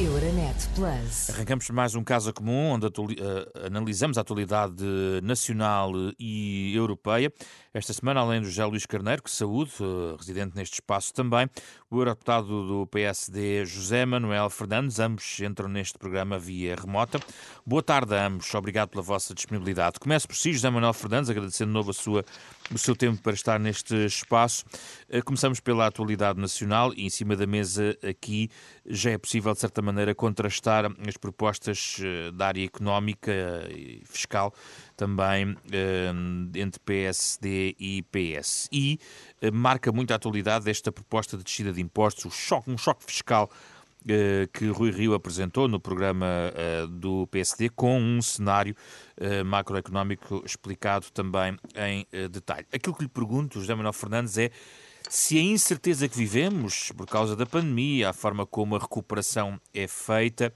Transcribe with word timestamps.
Euronet 0.00 0.56
Plus. 0.74 1.28
Arrancamos 1.28 1.68
mais 1.68 1.94
um 1.94 2.02
caso 2.02 2.32
comum 2.32 2.70
onde 2.70 2.86
uh, 2.86 3.66
analisamos 3.66 4.16
a 4.16 4.22
atualidade 4.22 4.82
nacional 5.22 5.92
e 6.18 6.74
europeia. 6.74 7.30
Esta 7.74 7.92
semana, 7.92 8.20
além 8.20 8.40
do 8.40 8.46
José 8.46 8.64
Luís 8.64 8.86
Carneiro, 8.86 9.22
que 9.22 9.30
saúde, 9.30 9.72
uh, 9.80 10.16
residente 10.16 10.56
neste 10.56 10.76
espaço 10.76 11.12
também, 11.12 11.46
o 11.90 11.98
eurodeputado 11.98 12.66
do 12.66 12.86
PSD 12.86 13.66
José 13.66 14.06
Manuel 14.06 14.48
Fernandes, 14.48 14.98
ambos 14.98 15.38
entram 15.40 15.68
neste 15.68 15.98
programa 15.98 16.38
via 16.38 16.76
remota. 16.76 17.20
Boa 17.66 17.82
tarde 17.82 18.14
a 18.14 18.26
ambos, 18.26 18.54
obrigado 18.54 18.88
pela 18.88 19.02
vossa 19.02 19.34
disponibilidade. 19.34 20.00
Começo 20.00 20.26
por 20.26 20.36
si, 20.36 20.54
José 20.54 20.70
Manuel 20.70 20.94
Fernandes, 20.94 21.28
agradecendo 21.28 21.72
de 21.72 21.74
novo 21.74 21.90
a 21.90 21.94
sua, 21.94 22.24
o 22.72 22.78
seu 22.78 22.94
tempo 22.94 23.20
para 23.22 23.32
estar 23.32 23.58
neste 23.58 23.94
espaço. 24.06 24.64
Uh, 25.08 25.24
começamos 25.24 25.60
pela 25.60 25.86
atualidade 25.86 26.40
nacional 26.40 26.92
e 26.94 27.04
em 27.04 27.10
cima 27.10 27.36
da 27.36 27.46
mesa 27.46 27.96
aqui 28.08 28.48
já 28.86 29.10
é 29.10 29.18
possível, 29.18 29.52
de 29.52 29.60
certa 29.60 29.82
maneira, 29.82 30.14
contrastar 30.14 30.86
as 31.06 31.16
propostas 31.16 31.98
da 32.34 32.48
área 32.48 32.64
económica 32.64 33.32
e 33.70 34.02
fiscal 34.04 34.52
também 34.96 35.56
entre 36.54 36.80
PSD 36.80 37.74
e 37.78 38.02
PS. 38.02 38.68
E 38.72 38.98
eh, 39.40 39.50
marca 39.50 39.90
muito 39.90 40.12
a 40.12 40.16
atualidade 40.16 40.68
esta 40.68 40.92
proposta 40.92 41.36
de 41.36 41.44
descida 41.44 41.72
de 41.72 41.80
impostos, 41.80 42.50
um 42.66 42.76
choque, 42.76 43.04
fiscal 43.06 43.50
eh, 43.52 43.79
que 44.52 44.68
Rui 44.68 44.90
Rio 44.90 45.14
apresentou 45.14 45.68
no 45.68 45.78
programa 45.78 46.26
eh, 46.54 46.86
do 46.88 47.26
PSD, 47.26 47.68
com 47.68 48.00
um 48.00 48.22
cenário 48.22 48.74
macroeconómico 49.44 50.42
explicado 50.46 51.06
também 51.12 51.58
em 51.76 52.06
detalhe. 52.28 52.66
Aquilo 52.72 52.96
que 52.96 53.02
lhe 53.02 53.08
pergunto, 53.08 53.60
José 53.60 53.74
Manuel 53.74 53.92
Fernandes, 53.92 54.38
é 54.38 54.50
se 55.08 55.36
a 55.36 55.42
incerteza 55.42 56.08
que 56.08 56.16
vivemos 56.16 56.92
por 56.96 57.06
causa 57.06 57.36
da 57.36 57.44
pandemia, 57.44 58.10
a 58.10 58.12
forma 58.12 58.46
como 58.46 58.76
a 58.76 58.78
recuperação 58.78 59.60
é 59.74 59.86
feita, 59.86 60.54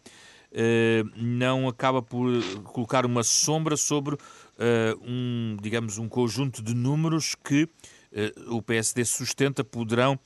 eh, 0.56 1.02
não 1.16 1.66
acaba 1.66 2.00
por 2.00 2.30
colocar 2.62 3.04
uma 3.04 3.24
sombra 3.24 3.76
sobre 3.76 4.16
eh, 4.56 4.94
um, 5.02 5.56
digamos, 5.60 5.98
um 5.98 6.08
conjunto 6.08 6.62
de 6.62 6.72
números 6.72 7.34
que 7.34 7.68
eh, 8.12 8.32
o 8.46 8.62
PSD 8.62 9.04
sustenta 9.04 9.64
poderão 9.64 10.16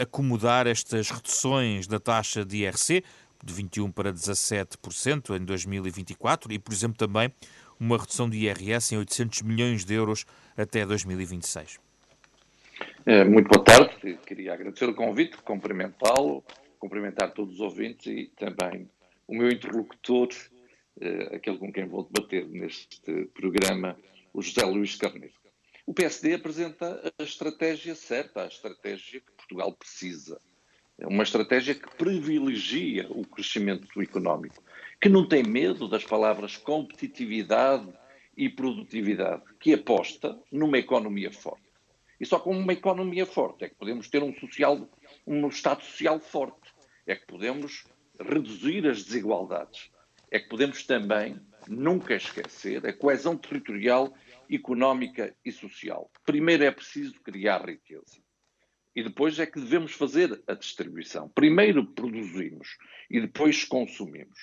acomodar 0.00 0.66
estas 0.66 1.10
reduções 1.10 1.86
da 1.86 2.00
taxa 2.00 2.44
de 2.44 2.64
IRC 2.64 3.04
de 3.44 3.54
21% 3.54 3.92
para 3.92 4.12
17% 4.12 5.36
em 5.36 5.44
2024 5.44 6.52
e, 6.52 6.58
por 6.58 6.72
exemplo, 6.72 6.96
também 6.96 7.32
uma 7.78 7.98
redução 7.98 8.28
de 8.28 8.38
IRS 8.38 8.94
em 8.94 8.98
800 8.98 9.42
milhões 9.42 9.84
de 9.84 9.94
euros 9.94 10.24
até 10.56 10.86
2026. 10.86 11.80
Muito 13.28 13.48
boa 13.48 13.64
tarde. 13.64 14.18
Queria 14.24 14.54
agradecer 14.54 14.88
o 14.88 14.94
convite, 14.94 15.36
cumprimentá-lo, 15.38 16.44
cumprimentar 16.78 17.32
todos 17.32 17.54
os 17.54 17.60
ouvintes 17.60 18.06
e 18.06 18.30
também 18.36 18.88
o 19.26 19.34
meu 19.36 19.48
interlocutor, 19.48 20.28
uh, 20.96 21.34
aquele 21.36 21.58
com 21.58 21.72
quem 21.72 21.86
vou 21.86 22.08
debater 22.10 22.46
neste 22.48 23.26
programa, 23.34 23.96
o 24.32 24.42
José 24.42 24.64
Luís 24.64 24.96
Carneiro. 24.96 25.34
O 25.86 25.94
PSD 25.94 26.34
apresenta 26.34 27.12
a 27.18 27.22
estratégia 27.22 27.94
certa, 27.94 28.42
a 28.42 28.46
estratégia 28.46 29.20
Portugal 29.42 29.72
precisa. 29.72 30.40
É 30.98 31.06
uma 31.06 31.22
estratégia 31.22 31.74
que 31.74 31.96
privilegia 31.96 33.06
o 33.10 33.26
crescimento 33.26 34.00
económico, 34.00 34.62
que 35.00 35.08
não 35.08 35.26
tem 35.26 35.42
medo 35.42 35.88
das 35.88 36.04
palavras 36.04 36.56
competitividade 36.56 37.92
e 38.36 38.48
produtividade, 38.48 39.42
que 39.58 39.74
aposta 39.74 40.38
numa 40.50 40.78
economia 40.78 41.32
forte. 41.32 41.62
E 42.20 42.24
só 42.24 42.38
com 42.38 42.56
uma 42.56 42.72
economia 42.72 43.26
forte 43.26 43.64
é 43.64 43.68
que 43.68 43.74
podemos 43.74 44.08
ter 44.08 44.22
um, 44.22 44.32
social, 44.34 44.88
um 45.26 45.48
Estado 45.48 45.82
social 45.82 46.20
forte, 46.20 46.72
é 47.04 47.16
que 47.16 47.26
podemos 47.26 47.84
reduzir 48.20 48.86
as 48.86 49.02
desigualdades. 49.02 49.90
É 50.30 50.38
que 50.38 50.48
podemos 50.48 50.86
também 50.86 51.36
nunca 51.66 52.14
esquecer 52.14 52.86
a 52.86 52.92
coesão 52.92 53.36
territorial, 53.36 54.14
económica 54.48 55.34
e 55.44 55.50
social. 55.50 56.10
Primeiro 56.24 56.62
é 56.64 56.70
preciso 56.70 57.20
criar 57.22 57.68
riqueza. 57.68 58.21
E 58.94 59.02
depois 59.02 59.38
é 59.38 59.46
que 59.46 59.60
devemos 59.60 59.92
fazer 59.92 60.42
a 60.46 60.54
distribuição. 60.54 61.28
Primeiro 61.28 61.86
produzimos 61.86 62.76
e 63.10 63.20
depois 63.20 63.64
consumimos. 63.64 64.38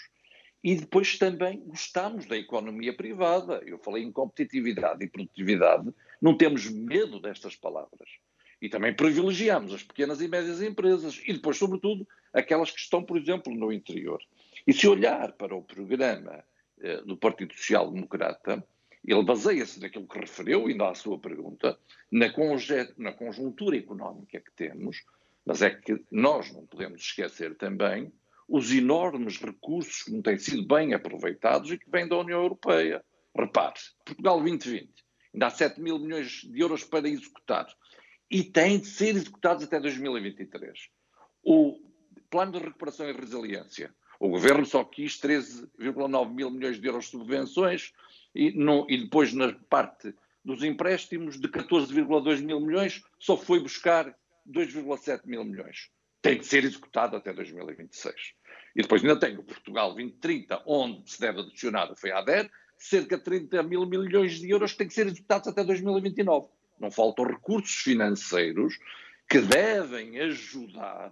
E 0.64 0.76
depois 0.76 1.18
também 1.18 1.60
gostamos 1.66 2.26
da 2.26 2.36
economia 2.36 2.96
privada. 2.96 3.62
Eu 3.66 3.80
falei 3.80 4.04
em 4.04 4.12
competitividade 4.12 5.04
e 5.04 5.10
produtividade, 5.10 5.94
não 6.22 6.36
temos 6.36 6.70
medo 6.70 7.20
destas 7.20 7.56
palavras. 7.56 8.10
E 8.62 8.68
também 8.68 8.94
privilegiamos 8.94 9.74
as 9.74 9.84
pequenas 9.84 10.20
e 10.20 10.28
médias 10.28 10.62
empresas 10.62 11.22
e 11.26 11.32
depois, 11.32 11.58
sobretudo, 11.58 12.06
aquelas 12.34 12.72
que 12.72 12.80
estão, 12.80 13.02
por 13.02 13.18
exemplo, 13.18 13.56
no 13.56 13.72
interior. 13.72 14.20
E 14.68 14.74
se 14.74 14.86
olhar 14.86 15.32
para 15.34 15.56
o 15.56 15.64
programa 15.64 16.44
eh, 16.82 17.02
do 17.04 17.16
Partido 17.16 17.54
Social 17.54 17.90
Democrata, 17.90 18.62
ele 19.06 19.24
baseia-se 19.24 19.80
naquilo 19.80 20.08
que 20.08 20.20
referiu, 20.20 20.68
ainda 20.68 20.90
à 20.90 20.96
sua 20.96 21.18
pergunta, 21.18 21.80
na, 22.12 22.28
na 22.98 23.14
conjuntura 23.14 23.78
económica 23.78 24.40
que 24.40 24.52
temos, 24.52 25.04
mas 25.46 25.62
é 25.62 25.70
que 25.70 26.04
nós 26.12 26.52
não 26.54 26.66
podemos 26.66 27.02
esquecer 27.02 27.56
também 27.56 28.12
os 28.48 28.72
enormes 28.72 29.38
recursos 29.38 30.04
que 30.04 30.12
não 30.12 30.22
têm 30.22 30.38
sido 30.38 30.66
bem 30.68 30.94
aproveitados 30.94 31.72
e 31.72 31.78
que 31.78 31.90
vêm 31.90 32.08
da 32.08 32.18
União 32.18 32.42
Europeia. 32.42 33.04
Repare, 33.36 33.80
Portugal 34.04 34.42
2020, 34.42 34.90
ainda 35.34 35.48
há 35.48 35.50
7 35.50 35.80
mil 35.80 36.00
milhões 36.00 36.42
de 36.42 36.60
euros 36.60 36.84
para 36.84 37.08
executar 37.08 37.68
e 38.30 38.44
têm 38.44 38.80
de 38.80 38.88
ser 38.88 39.16
executados 39.16 39.64
até 39.64 39.80
2023. 39.80 40.90
O 41.44 41.80
Plano 42.30 42.54
de 42.54 42.60
Recuperação 42.60 43.10
e 43.10 43.14
Resiliência. 43.14 43.94
O 44.20 44.30
Governo 44.30 44.66
só 44.66 44.84
quis 44.84 45.20
13,9 45.20 46.34
mil 46.34 46.52
milhões 46.52 46.80
de 46.80 46.88
euros 46.88 47.06
de 47.06 47.12
subvenções 47.12 47.94
e, 48.34 48.54
e 48.88 48.98
depois 48.98 49.34
na 49.34 49.54
parte 49.70 50.14
dos 50.44 50.64
empréstimos 50.64 51.40
de 51.40 51.48
14,2 51.48 52.42
mil 52.42 52.60
milhões 52.60 53.02
só 53.20 53.36
foi 53.36 53.60
buscar 53.60 54.16
2,7 54.48 55.22
mil 55.26 55.44
milhões. 55.44 55.90
Tem 56.22 56.38
de 56.38 56.46
ser 56.46 56.64
executado 56.64 57.16
até 57.16 57.34
2026. 57.34 58.34
E 58.76 58.82
depois 58.82 59.02
ainda 59.04 59.20
tem 59.20 59.38
o 59.38 59.44
Portugal 59.44 59.94
2030, 59.94 60.64
onde 60.66 61.10
se 61.10 61.20
deve 61.20 61.42
adicionar 61.42 61.92
o 61.92 61.96
FEADER, 61.96 62.50
cerca 62.78 63.18
de 63.18 63.24
30 63.24 63.64
mil 63.64 63.86
milhões 63.86 64.40
de 64.40 64.50
euros 64.50 64.72
que 64.72 64.80
têm 64.80 64.88
que 64.88 64.94
ser 64.94 65.08
executados 65.08 65.48
até 65.48 65.64
2029 65.64 66.48
não 66.80 66.90
faltam 66.90 67.26
recursos 67.26 67.76
financeiros 67.76 68.80
que 69.30 69.40
devem 69.40 70.20
ajudar 70.22 71.12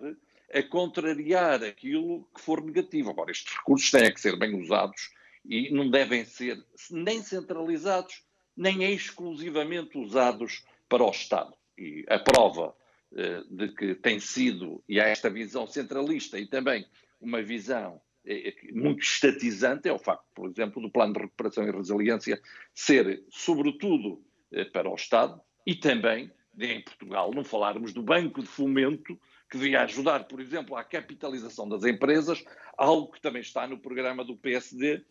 a 0.53 0.63
contrariar 0.63 1.63
aquilo 1.63 2.28
que 2.34 2.41
for 2.41 2.63
negativo. 2.63 3.09
Agora, 3.09 3.31
estes 3.31 3.53
recursos 3.53 3.91
têm 3.91 4.11
que 4.11 4.22
ser 4.22 4.38
bem 4.39 4.59
usados 4.59 5.11
e 5.47 5.72
não 5.72 5.90
devem 5.90 6.25
ser 6.25 6.63
nem 6.91 7.22
centralizados, 7.22 8.24
nem 8.56 8.84
exclusivamente 8.94 9.97
usados 9.97 10.66
para 10.90 11.03
o 11.03 11.09
Estado. 11.09 11.56
E 11.78 12.06
a 12.09 12.19
prova 12.19 12.75
eh, 13.16 13.44
de 13.50 13.69
que 13.69 13.96
tem 13.96 14.19
sido, 14.19 14.84
e 14.88 15.00
há 15.00 15.06
esta 15.06 15.30
visão 15.30 15.66
centralista 15.66 16.38
e 16.38 16.46
também 16.46 16.85
uma 17.22 17.41
visão 17.41 18.02
eh, 18.25 18.53
muito 18.74 19.02
estatizante, 19.02 19.88
é 19.88 19.94
o 19.94 20.00
facto, 20.00 20.25
por 20.35 20.50
exemplo, 20.50 20.81
do 20.81 20.91
Plano 20.91 21.13
de 21.13 21.19
Recuperação 21.22 21.66
e 21.66 21.72
Resiliência 21.72 22.41
ser, 22.74 23.24
sobretudo, 23.29 24.22
eh, 24.52 24.66
para 24.66 24.90
o 24.90 24.96
Estado, 24.96 25.40
e 25.66 25.75
também, 25.75 26.29
em 26.59 26.81
Portugal, 26.81 27.31
não 27.34 27.44
falarmos 27.44 27.94
do 27.94 28.03
Banco 28.03 28.41
de 28.41 28.47
Fomento, 28.47 29.18
que 29.50 29.58
devia 29.58 29.81
ajudar, 29.84 30.25
por 30.25 30.41
exemplo, 30.41 30.75
à 30.75 30.84
capitalização 30.84 31.68
das 31.68 31.84
empresas, 31.84 32.44
algo 32.78 33.12
que 33.12 33.22
também 33.22 33.41
está 33.41 33.66
no 33.68 33.78
programa 33.78 34.24
do 34.24 34.35
PSD, 34.35 35.02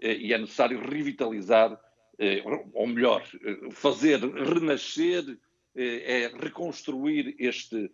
eh, 0.00 0.16
e 0.16 0.32
é 0.32 0.38
necessário 0.38 0.80
revitalizar, 0.80 1.78
eh, 2.18 2.42
ou 2.72 2.86
melhor, 2.86 3.22
eh, 3.42 3.70
fazer 3.70 4.20
renascer, 4.20 5.38
é 5.78 6.32
reconstruir 6.40 7.36
este 7.38 7.92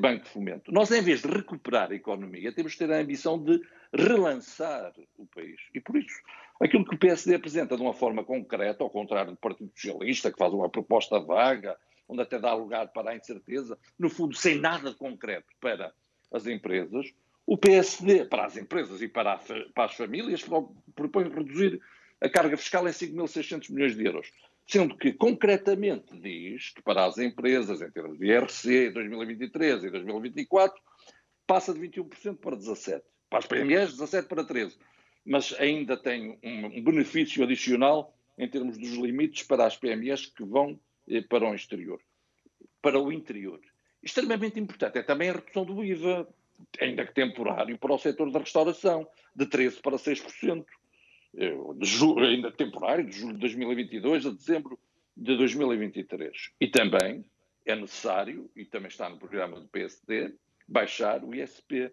Banco 0.00 0.24
de 0.24 0.30
Fomento. 0.30 0.72
Nós, 0.72 0.90
em 0.90 1.00
vez 1.00 1.22
de 1.22 1.28
recuperar 1.28 1.92
a 1.92 1.94
economia, 1.94 2.50
temos 2.52 2.72
que 2.72 2.78
ter 2.78 2.92
a 2.92 2.98
ambição 2.98 3.40
de 3.40 3.60
relançar 3.92 4.92
o 5.16 5.24
país. 5.24 5.60
E 5.72 5.80
por 5.80 5.96
isso, 5.96 6.20
Aquilo 6.60 6.84
que 6.86 6.94
o 6.94 6.98
PSD 6.98 7.34
apresenta 7.34 7.76
de 7.76 7.82
uma 7.82 7.92
forma 7.92 8.24
concreta, 8.24 8.82
ao 8.82 8.90
contrário 8.90 9.32
do 9.32 9.36
Partido 9.36 9.70
Socialista, 9.74 10.32
que 10.32 10.38
faz 10.38 10.52
uma 10.52 10.70
proposta 10.70 11.20
vaga, 11.20 11.76
onde 12.08 12.22
até 12.22 12.38
dá 12.38 12.54
lugar 12.54 12.88
para 12.92 13.10
a 13.10 13.16
incerteza, 13.16 13.78
no 13.98 14.08
fundo, 14.08 14.34
sem 14.34 14.58
nada 14.58 14.90
de 14.90 14.96
concreto 14.96 15.46
para 15.60 15.92
as 16.32 16.46
empresas, 16.46 17.12
o 17.46 17.56
PSD, 17.56 18.24
para 18.24 18.46
as 18.46 18.56
empresas 18.56 19.00
e 19.00 19.08
para, 19.08 19.34
a, 19.34 19.38
para 19.74 19.84
as 19.84 19.94
famílias, 19.94 20.44
propõe 20.94 21.28
reduzir 21.28 21.80
a 22.20 22.28
carga 22.28 22.56
fiscal 22.56 22.86
em 22.88 22.90
5.600 22.90 23.70
milhões 23.70 23.96
de 23.96 24.04
euros. 24.04 24.32
Sendo 24.66 24.96
que, 24.96 25.12
concretamente, 25.12 26.18
diz 26.18 26.70
que 26.70 26.82
para 26.82 27.04
as 27.04 27.18
empresas, 27.18 27.80
em 27.80 27.90
termos 27.90 28.18
de 28.18 28.26
IRC, 28.26 28.90
2023 28.90 29.84
e 29.84 29.90
2024, 29.90 30.82
passa 31.46 31.72
de 31.72 31.80
21% 31.80 32.36
para 32.38 32.56
17%. 32.56 33.02
Para 33.28 33.38
as 33.38 33.46
PMEs, 33.46 33.96
17% 33.96 34.26
para 34.26 34.44
13% 34.44 34.76
mas 35.26 35.52
ainda 35.58 35.96
tem 35.96 36.38
um 36.42 36.82
benefício 36.82 37.42
adicional 37.42 38.16
em 38.38 38.48
termos 38.48 38.78
dos 38.78 38.90
limites 38.90 39.42
para 39.42 39.66
as 39.66 39.76
PMEs 39.76 40.26
que 40.26 40.44
vão 40.44 40.78
para 41.28 41.48
o 41.48 41.54
exterior, 41.54 42.00
para 42.82 42.98
o 42.98 43.12
interior. 43.12 43.60
Extremamente 44.02 44.60
importante 44.60 44.98
é 44.98 45.02
também 45.02 45.30
a 45.30 45.34
redução 45.34 45.64
do 45.64 45.84
IVA 45.84 46.28
ainda 46.80 47.06
que 47.06 47.14
temporário, 47.14 47.76
para 47.78 47.94
o 47.94 47.98
setor 47.98 48.30
da 48.30 48.38
restauração, 48.38 49.06
de 49.34 49.46
13% 49.46 49.80
para 49.80 49.96
6%. 49.96 50.64
De 51.34 51.86
julho, 51.86 52.26
ainda 52.26 52.50
temporário, 52.50 53.04
de 53.04 53.12
julho 53.12 53.34
de 53.34 53.40
2022 53.40 54.26
a 54.26 54.30
dezembro 54.30 54.78
de 55.14 55.36
2023. 55.36 56.50
E 56.58 56.68
também 56.68 57.24
é 57.66 57.76
necessário, 57.76 58.50
e 58.56 58.64
também 58.64 58.88
está 58.88 59.08
no 59.08 59.18
programa 59.18 59.60
do 59.60 59.68
PSD, 59.68 60.34
baixar 60.66 61.22
o 61.22 61.34
ISP, 61.34 61.90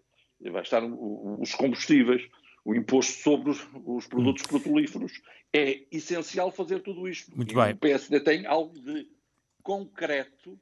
baixar 0.50 0.82
os 0.82 1.54
combustíveis, 1.54 2.26
o 2.64 2.74
imposto 2.74 3.22
sobre 3.22 3.50
os, 3.50 3.66
os 3.84 4.06
produtos 4.06 4.44
hum. 4.44 4.58
petrolíferos. 4.58 5.12
É 5.52 5.82
essencial 5.92 6.50
fazer 6.50 6.80
tudo 6.80 7.06
isto. 7.06 7.34
Muito 7.36 7.52
e 7.52 7.54
bem. 7.54 7.72
O 7.74 7.76
PSD 7.76 8.20
tem 8.20 8.46
algo 8.46 8.78
de 8.80 9.06
concreto 9.62 10.58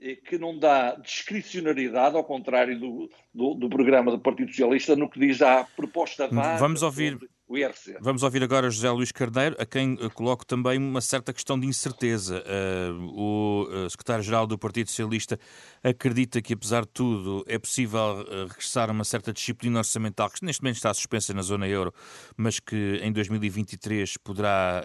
eh, 0.00 0.16
que 0.16 0.38
não 0.38 0.58
dá 0.58 0.94
discricionariedade, 0.96 2.16
ao 2.16 2.24
contrário 2.24 2.78
do, 2.78 3.10
do, 3.34 3.54
do, 3.54 3.68
programa 3.68 4.10
do 4.10 4.18
Partido 4.18 4.50
Socialista, 4.50 4.94
no 4.94 5.08
que 5.08 5.18
diz 5.18 5.42
à 5.42 5.64
proposta 5.64 6.28
base. 6.28 6.60
Vamos 6.60 6.82
ouvir 6.82 7.18
o 7.48 7.56
IRC. 7.56 7.98
Vamos 8.00 8.24
ouvir 8.24 8.42
agora 8.42 8.68
José 8.68 8.90
Luís 8.90 9.12
Carneiro, 9.12 9.54
a 9.58 9.64
quem 9.64 9.96
eh, 10.00 10.08
coloco 10.08 10.44
também 10.44 10.78
uma 10.78 11.00
certa 11.00 11.32
questão 11.32 11.58
de 11.58 11.66
incerteza. 11.66 12.42
Uh, 12.42 13.20
o 13.20 13.68
eh, 13.70 13.88
secretário-geral 13.88 14.46
do 14.48 14.58
Partido 14.58 14.88
Socialista 14.88 15.38
acredita 15.82 16.42
que, 16.42 16.54
apesar 16.54 16.82
de 16.82 16.88
tudo, 16.88 17.44
é 17.46 17.56
possível 17.58 18.24
regressar 18.48 18.88
a 18.88 18.92
uma 18.92 19.04
certa 19.04 19.32
disciplina 19.32 19.78
orçamental, 19.78 20.28
que 20.28 20.44
neste 20.44 20.60
momento 20.62 20.76
está 20.76 20.92
suspensa 20.92 21.32
na 21.32 21.42
zona 21.42 21.68
euro, 21.68 21.94
mas 22.36 22.58
que 22.58 22.98
em 23.02 23.12
2023 23.12 24.16
poderá 24.16 24.84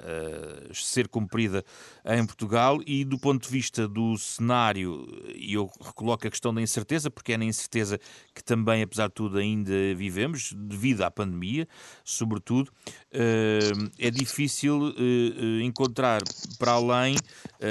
ser 0.74 1.08
cumprida 1.08 1.64
em 2.06 2.24
Portugal. 2.26 2.80
E 2.86 3.04
do 3.04 3.18
ponto 3.18 3.44
de 3.44 3.50
vista 3.50 3.88
do 3.88 4.16
cenário, 4.18 5.08
e 5.36 5.54
eu 5.56 5.70
recoloco 5.82 6.28
a 6.28 6.30
questão 6.30 6.54
da 6.54 6.62
incerteza, 6.62 7.10
porque 7.10 7.34
é 7.34 7.38
na 7.38 7.46
incerteza 7.46 8.00
que 8.36 8.44
também, 8.44 8.84
apesar 8.84 9.08
de 9.08 9.14
tudo, 9.14 9.40
ainda 9.40 9.96
vivemos, 9.96 10.54
devido 10.54 11.02
à 11.02 11.10
pandemia, 11.10 11.68
sobretudo 12.04 12.51
tudo, 12.52 12.70
eh, 13.14 13.72
é 13.98 14.12
difícil 14.12 14.90
eh, 14.90 15.62
eh, 15.62 15.64
encontrar 15.64 16.22
para 16.60 16.74
além 16.74 17.16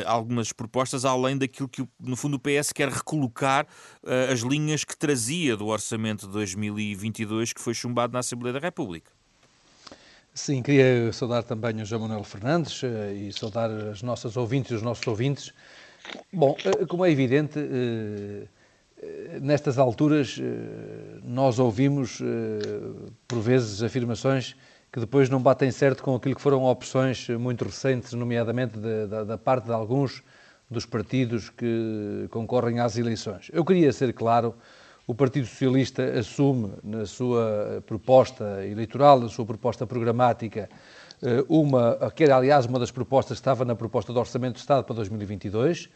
algumas 0.07 0.53
propostas, 0.53 1.05
além 1.05 1.37
daquilo 1.37 1.69
que, 1.69 1.87
no 2.01 2.17
fundo, 2.17 2.37
o 2.37 2.39
PS 2.39 2.73
quer 2.73 2.89
recolocar 2.89 3.67
as 4.33 4.41
linhas 4.41 4.85
que 4.85 4.97
trazia 4.97 5.57
do 5.57 5.67
orçamento 5.67 6.27
de 6.27 6.33
2022, 6.33 7.53
que 7.53 7.61
foi 7.61 7.75
chumbado 7.75 8.13
na 8.13 8.21
Assembleia 8.21 8.55
da 8.55 8.61
República. 8.61 9.11
Sim, 10.33 10.63
queria 10.63 11.13
saudar 11.13 11.43
também 11.43 11.83
o 11.83 11.85
João 11.85 12.03
Manuel 12.03 12.25
Fernandes 12.25 12.83
e 13.17 13.33
saudar 13.33 13.69
as 13.69 14.01
nossas 14.01 14.37
ouvintes 14.37 14.71
e 14.71 14.75
os 14.75 14.83
nossos 14.83 15.07
ouvintes. 15.07 15.53
Bom, 16.33 16.57
como 16.89 17.05
é 17.05 17.11
evidente, 17.11 17.59
nestas 19.43 19.77
alturas 19.77 20.39
nós 21.25 21.59
ouvimos 21.59 22.21
por 23.27 23.41
vezes 23.41 23.83
afirmações 23.83 24.55
que 24.93 24.99
depois 24.99 25.29
não 25.29 25.41
batem 25.41 25.71
certo 25.71 26.03
com 26.03 26.15
aquilo 26.15 26.35
que 26.35 26.41
foram 26.41 26.65
opções 26.65 27.29
muito 27.29 27.65
recentes, 27.65 28.13
nomeadamente 28.13 28.79
de, 28.79 29.07
da, 29.07 29.25
da 29.25 29.39
parte 29.39 29.67
de 29.67 29.73
alguns 29.73 30.23
dos 30.69 30.85
partidos 30.87 31.49
que 31.51 32.27
concorrem 32.31 32.81
às 32.81 32.97
eleições. 32.97 33.51
Eu 33.53 33.65
queria 33.65 33.93
ser 33.93 34.13
claro, 34.13 34.55
o 35.07 35.15
Partido 35.15 35.47
Socialista 35.47 36.03
assume 36.19 36.73
na 36.83 37.07
sua 37.07 37.83
proposta 37.87 38.65
eleitoral, 38.65 39.21
na 39.21 39.29
sua 39.29 39.45
proposta 39.45 39.87
programática, 39.87 40.69
eh, 41.23 41.45
uma, 41.49 42.13
que 42.15 42.25
era 42.25 42.37
aliás 42.37 42.67
uma 42.67 42.79
das 42.79 42.91
propostas 42.91 43.39
que 43.39 43.41
estava 43.41 43.65
na 43.65 43.75
proposta 43.75 44.13
do 44.13 44.19
Orçamento 44.21 44.55
de 44.55 44.61
Estado 44.61 44.85
para 44.85 44.95
2022, 44.95 45.89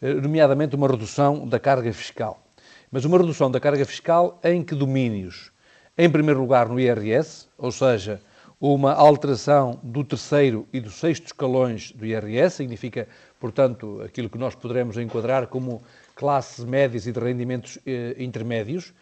eh, 0.00 0.14
nomeadamente 0.14 0.76
uma 0.76 0.88
redução 0.88 1.46
da 1.46 1.58
carga 1.58 1.92
fiscal. 1.92 2.42
Mas 2.90 3.04
uma 3.04 3.18
redução 3.18 3.50
da 3.50 3.60
carga 3.60 3.84
fiscal 3.84 4.38
em 4.44 4.62
que 4.62 4.74
domínios? 4.74 5.50
Em 5.96 6.08
primeiro 6.08 6.40
lugar 6.40 6.68
no 6.68 6.78
IRS, 6.78 7.48
ou 7.58 7.72
seja, 7.72 8.20
uma 8.60 8.92
alteração 8.92 9.78
do 9.82 10.02
terceiro 10.02 10.66
e 10.72 10.80
do 10.80 10.90
sexto 10.90 11.26
escalões 11.26 11.92
do 11.92 12.04
IRS, 12.04 12.56
significa, 12.56 13.06
portanto, 13.38 14.00
aquilo 14.04 14.28
que 14.28 14.38
nós 14.38 14.54
poderemos 14.54 14.96
enquadrar 14.96 15.46
como 15.46 15.80
classes 16.16 16.64
médias 16.64 17.06
e 17.06 17.12
de 17.12 17.20
rendimentos 17.20 17.78
eh, 17.86 18.16
intermédios, 18.18 18.92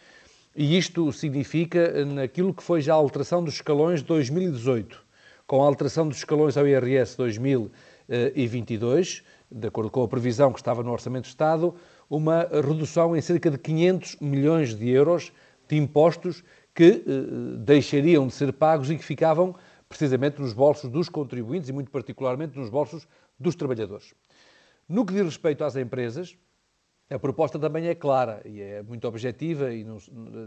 e 0.55 0.77
isto 0.77 1.11
significa 1.11 2.05
naquilo 2.05 2.53
que 2.53 2.61
foi 2.61 2.81
já 2.81 2.93
a 2.93 2.97
alteração 2.97 3.43
dos 3.43 3.55
escalões 3.55 4.01
de 4.01 4.07
2018, 4.07 5.03
com 5.47 5.63
a 5.63 5.65
alteração 5.65 6.07
dos 6.07 6.17
escalões 6.17 6.55
ao 6.55 6.67
IRS 6.67 7.17
2022, 7.17 9.23
de 9.49 9.67
acordo 9.67 9.89
com 9.89 10.03
a 10.03 10.07
previsão 10.07 10.51
que 10.51 10.59
estava 10.59 10.83
no 10.83 10.91
Orçamento 10.91 11.23
de 11.23 11.29
Estado, 11.29 11.73
uma 12.09 12.47
redução 12.51 13.15
em 13.15 13.21
cerca 13.21 13.49
de 13.49 13.57
500 13.57 14.17
milhões 14.19 14.75
de 14.75 14.89
euros 14.89 15.31
de 15.67 15.75
impostos 15.75 16.43
que 16.77 16.83
eh, 16.83 17.57
deixariam 17.57 18.27
de 18.27 18.33
ser 18.35 18.53
pagos 18.53 18.91
e 18.91 18.95
que 18.95 19.03
ficavam 19.03 19.55
precisamente 19.89 20.39
nos 20.39 20.53
bolsos 20.53 20.91
dos 20.91 21.09
contribuintes 21.09 21.69
e, 21.69 21.73
muito 21.73 21.89
particularmente, 21.89 22.55
nos 22.55 22.69
bolsos 22.69 23.07
dos 23.39 23.55
trabalhadores. 23.55 24.13
No 24.87 25.03
que 25.03 25.11
diz 25.11 25.23
respeito 25.23 25.63
às 25.63 25.75
empresas, 25.75 26.37
a 27.09 27.17
proposta 27.17 27.57
também 27.57 27.87
é 27.87 27.95
clara 27.95 28.43
e 28.45 28.61
é 28.61 28.83
muito 28.83 29.07
objetiva 29.07 29.73
e, 29.73 29.83
não, 29.83 29.97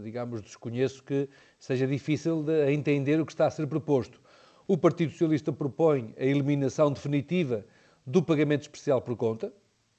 digamos, 0.01 0.41
desconheço 0.41 1.03
que 1.03 1.27
seja 1.59 1.85
difícil 1.85 2.43
de 2.43 2.71
entender 2.71 3.19
o 3.19 3.25
que 3.25 3.33
está 3.33 3.47
a 3.47 3.51
ser 3.51 3.67
proposto. 3.67 4.21
O 4.65 4.77
Partido 4.77 5.11
Socialista 5.11 5.51
propõe 5.51 6.13
a 6.17 6.23
eliminação 6.23 6.93
definitiva 6.93 7.65
do 8.07 8.23
pagamento 8.23 8.61
especial 8.61 9.01
por 9.01 9.17
conta, 9.17 9.51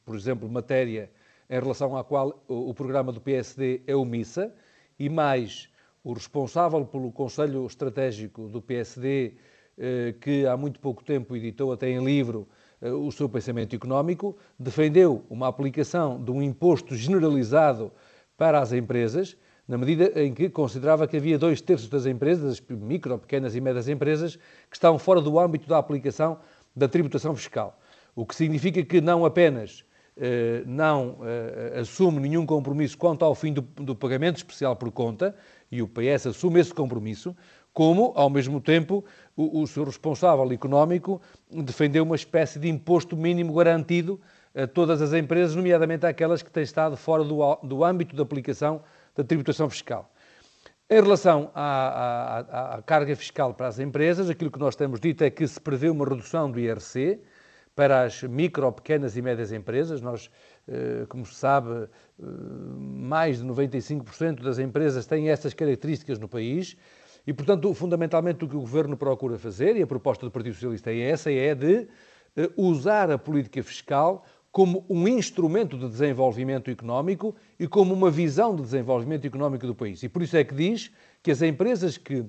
por 0.03 0.17
exemplo, 0.17 0.49
matéria 0.49 1.11
em 1.51 1.61
relação 1.61 1.95
à 1.95 2.03
qual 2.03 2.43
o 2.49 2.73
programa 2.73 3.13
do 3.13 3.21
PSD 3.21 3.83
é 3.87 3.95
omissa, 3.95 4.51
e 4.99 5.11
mais 5.11 5.69
o 6.05 6.13
responsável 6.13 6.85
pelo 6.85 7.13
Conselho 7.13 7.65
Estratégico 7.67 8.49
do 8.49 8.61
PSD, 8.61 9.35
eh, 9.79 10.15
que 10.21 10.47
há 10.47 10.57
muito 10.57 10.81
pouco 10.81 11.03
tempo 11.03 11.37
editou 11.37 11.73
até 11.73 11.89
em 11.89 12.05
livro 12.05 12.49
eh, 12.81 12.91
o 12.91 13.11
seu 13.13 13.29
pensamento 13.29 13.75
económico, 13.77 14.37
defendeu 14.59 15.25
uma 15.31 15.47
aplicação 15.47 16.23
de 16.23 16.31
um 16.31 16.43
imposto 16.43 16.97
generalizado 16.97 17.93
para 18.37 18.61
as 18.61 18.73
empresas, 18.73 19.37
na 19.67 19.79
medida 19.79 20.21
em 20.21 20.35
que 20.35 20.51
considerava 20.51 21.07
que 21.07 21.17
havia 21.17 21.39
dois 21.39 21.61
terços 21.61 21.89
das 21.89 22.05
empresas, 22.05 22.59
das 22.59 22.79
micro, 22.79 23.17
pequenas 23.19 23.55
e 23.55 23.61
médias 23.61 23.89
empresas, 23.89 24.37
que 24.69 24.77
estavam 24.77 24.99
fora 24.99 25.21
do 25.21 25.39
âmbito 25.39 25.69
da 25.69 25.79
aplicação 25.79 26.39
da 26.75 26.89
tributação 26.89 27.35
fiscal. 27.37 27.79
O 28.15 28.27
que 28.27 28.35
significa 28.35 28.83
que 28.83 29.01
não 29.01 29.25
apenas 29.25 29.85
eh, 30.17 30.63
não 30.67 31.19
assume 31.81 32.21
nenhum 32.21 32.45
compromisso 32.45 32.99
quanto 32.99 33.25
ao 33.25 33.35
fim 33.35 33.53
do, 33.53 33.63
do 33.63 33.95
pagamento 33.95 34.37
especial 34.39 34.77
por 34.77 34.91
conta, 34.91 35.35
e 35.73 35.81
o 35.81 35.89
PS 35.89 36.27
assume 36.27 36.61
esse 36.61 36.75
compromisso, 36.75 37.35
como, 37.73 38.13
ao 38.15 38.29
mesmo 38.29 38.61
tempo, 38.61 39.03
o, 39.35 39.63
o 39.63 39.67
seu 39.67 39.85
responsável 39.85 40.53
económico 40.53 41.21
defendeu 41.51 42.05
uma 42.05 42.15
espécie 42.15 42.59
de 42.59 42.69
imposto 42.69 43.17
mínimo 43.17 43.55
garantido 43.55 44.21
a 44.55 44.67
todas 44.67 45.01
as 45.01 45.15
empresas, 45.15 45.57
nomeadamente 45.57 46.05
aquelas 46.05 46.43
que 46.43 46.51
têm 46.51 46.63
estado 46.63 46.95
fora 46.95 47.25
do, 47.25 47.57
do 47.63 47.83
âmbito 47.83 48.15
de 48.15 48.21
aplicação 48.21 48.83
da 49.17 49.25
tributação 49.25 49.71
fiscal. 49.71 50.13
Em 50.91 51.01
relação 51.01 51.51
à, 51.55 51.65
à, 51.65 52.75
à, 52.75 52.83
carga 52.83 53.17
fiscal 53.17 53.55
para 53.55 53.69
as 53.69 53.79
empresas, 53.79 54.29
aquilo 54.29 54.51
que 54.51 54.59
nós 54.59 54.77
temos 54.77 55.01
dito 55.01 55.25
é 55.25 55.31
que 55.31 55.47
se 55.49 55.59
prevê 55.59 55.89
uma 55.89 56.05
redução 56.07 56.51
do 56.51 56.61
IRC 56.61 57.19
para 57.75 58.03
as 58.03 58.23
micro, 58.23 58.71
pequenas 58.73 59.17
e 59.17 59.23
médias 59.23 59.53
empresas. 59.53 60.03
Nós 60.03 60.31
como 61.09 61.27
se 61.27 61.35
sabe, 61.35 61.71
eh, 61.73 62.25
mais 62.79 63.39
de 63.39 63.45
95% 63.45 64.43
das 64.43 64.59
empresas 64.59 65.07
têm 65.07 65.29
estas 65.29 65.55
características 65.55 66.19
no 66.19 66.29
país 66.29 66.77
e, 67.27 67.33
portanto, 67.33 67.73
fundamentalmente 67.75 68.45
o 68.45 68.49
que 68.49 68.57
o 68.57 68.61
Governo 68.61 68.97
procura 68.97 69.39
fazer, 69.39 69.77
e 69.77 69.83
a 69.83 69.87
proposta 69.87 70.25
do 70.25 70.31
Partido 70.31 70.55
Socialista 70.55 70.91
é 70.91 71.01
essa, 71.01 71.31
é 71.31 71.55
de 71.55 71.89
eh, 72.37 72.51
usar 72.57 73.11
a 73.11 73.19
política 73.19 73.63
fiscal 73.63 74.25
como 74.51 74.85
um 74.89 75.09
instrumento 75.09 75.79
de 75.79 75.89
desenvolvimento 75.89 76.71
económico 76.71 77.35
e 77.59 77.67
como 77.67 77.95
uma 77.95 78.11
visão 78.11 78.55
de 78.55 78.63
desenvolvimento 78.63 79.27
económico 79.27 79.67
do 79.67 79.75
país. 79.75 80.03
E 80.03 80.09
por 80.09 80.23
isso 80.23 80.37
é 80.37 80.45
que 80.45 80.55
diz 80.55 80.91
que 81.23 81.31
as 81.31 81.41
empresas 81.41 81.97
que 81.97 82.27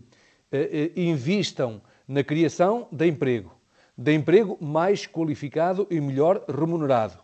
investam 0.96 1.82
na 2.08 2.24
criação 2.24 2.88
de 2.92 3.08
emprego, 3.08 3.52
de 3.98 4.14
emprego 4.14 4.58
mais 4.62 5.06
qualificado 5.08 5.86
e 5.90 6.00
melhor 6.00 6.46
remunerado, 6.48 7.23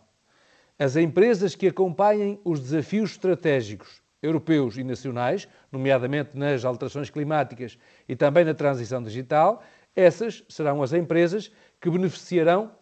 as 0.80 0.96
empresas 0.96 1.54
que 1.54 1.66
acompanhem 1.66 2.40
os 2.42 2.58
desafios 2.58 3.10
estratégicos 3.10 4.00
europeus 4.22 4.78
e 4.78 4.82
nacionais, 4.82 5.46
nomeadamente 5.70 6.30
nas 6.32 6.64
alterações 6.64 7.10
climáticas 7.10 7.78
e 8.08 8.16
também 8.16 8.46
na 8.46 8.54
transição 8.54 9.02
digital, 9.02 9.62
essas 9.94 10.42
serão 10.48 10.82
as 10.82 10.94
empresas 10.94 11.52
que 11.78 11.90
beneficiarão, 11.90 12.72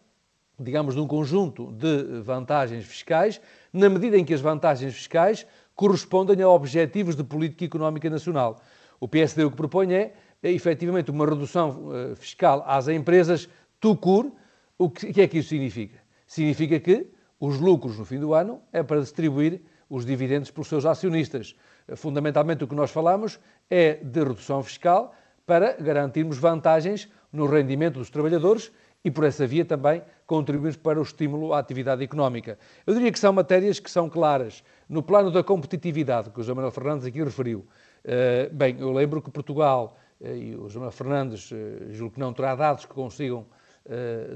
digamos, 0.61 0.95
de 0.95 1.00
um 1.00 1.09
conjunto 1.09 1.73
de 1.73 2.21
vantagens 2.21 2.85
fiscais, 2.85 3.40
na 3.73 3.88
medida 3.88 4.17
em 4.17 4.25
que 4.25 4.33
as 4.33 4.40
vantagens 4.40 4.95
fiscais 4.95 5.45
correspondem 5.75 6.40
a 6.40 6.49
objetivos 6.49 7.17
de 7.17 7.25
política 7.25 7.64
económica 7.64 8.09
nacional. 8.09 8.61
O 9.00 9.09
PSD 9.09 9.43
o 9.43 9.50
que 9.50 9.57
propõe 9.57 9.93
é, 9.93 10.14
é 10.40 10.52
efetivamente, 10.52 11.11
uma 11.11 11.26
redução 11.26 11.88
uh, 11.88 12.14
fiscal 12.14 12.62
às 12.64 12.87
empresas 12.87 13.49
tucur. 13.81 14.31
O 14.78 14.88
que 14.88 15.21
é 15.21 15.26
que 15.26 15.38
isso 15.38 15.49
significa? 15.49 15.99
Significa 16.28 16.78
que 16.78 17.18
os 17.40 17.59
lucros 17.59 17.99
no 17.99 18.04
fim 18.04 18.18
do 18.18 18.35
ano 18.35 18.61
é 18.73 18.83
para 18.83 19.00
distribuir 19.00 19.61
os 19.88 20.04
dividendos 20.04 20.50
pelos 20.50 20.68
seus 20.68 20.85
acionistas. 20.85 21.57
Fundamentalmente, 21.97 22.64
o 22.64 22.68
que 22.68 22.75
nós 22.75 22.90
falamos 22.90 23.40
é 23.71 23.95
de 23.95 24.21
redução 24.21 24.62
fiscal 24.62 25.14
para 25.47 25.73
garantirmos 25.80 26.37
vantagens 26.37 27.09
no 27.33 27.47
rendimento 27.47 27.95
dos 27.95 28.11
trabalhadores 28.11 28.71
e, 29.02 29.11
por 29.11 29.25
essa 29.25 29.47
via, 29.47 29.64
também 29.64 30.02
contribuirmos 30.26 30.76
para 30.76 30.99
o 30.99 31.02
estímulo 31.02 31.54
à 31.54 31.59
atividade 31.59 32.02
económica. 32.02 32.59
Eu 32.87 32.92
diria 32.95 33.11
que 33.11 33.18
são 33.18 33.33
matérias 33.33 33.78
que 33.78 33.90
são 33.90 34.11
claras. 34.11 34.62
No 34.88 35.02
plano 35.02 35.30
da 35.30 35.42
competitividade, 35.42 36.30
que 36.30 36.40
o 36.40 36.42
José 36.42 36.54
Manuel 36.54 36.73
Fernandes 36.73 37.07
aqui 37.07 37.23
referiu, 37.23 37.66
eh, 38.04 38.50
bem, 38.52 38.76
eu 38.78 38.92
lembro 38.92 39.23
que 39.23 39.30
Portugal, 39.30 39.97
eh, 40.21 40.37
e 40.37 40.54
o 40.54 40.62
José 40.62 40.75
Manuel 40.75 40.92
Fernandes, 40.92 41.50
eh, 41.52 41.92
julgo 41.92 42.14
que 42.14 42.21
não 42.21 42.33
terá 42.33 42.54
dados 42.54 42.85
que 42.85 42.92
consigam 42.92 43.47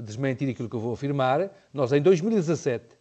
desmentir 0.03 0.49
aquilo 0.49 0.67
que 0.67 0.75
eu 0.75 0.79
vou 0.79 0.93
afirmar, 0.93 1.51
nós 1.73 1.91
em 1.91 2.01
2017, 2.01 2.97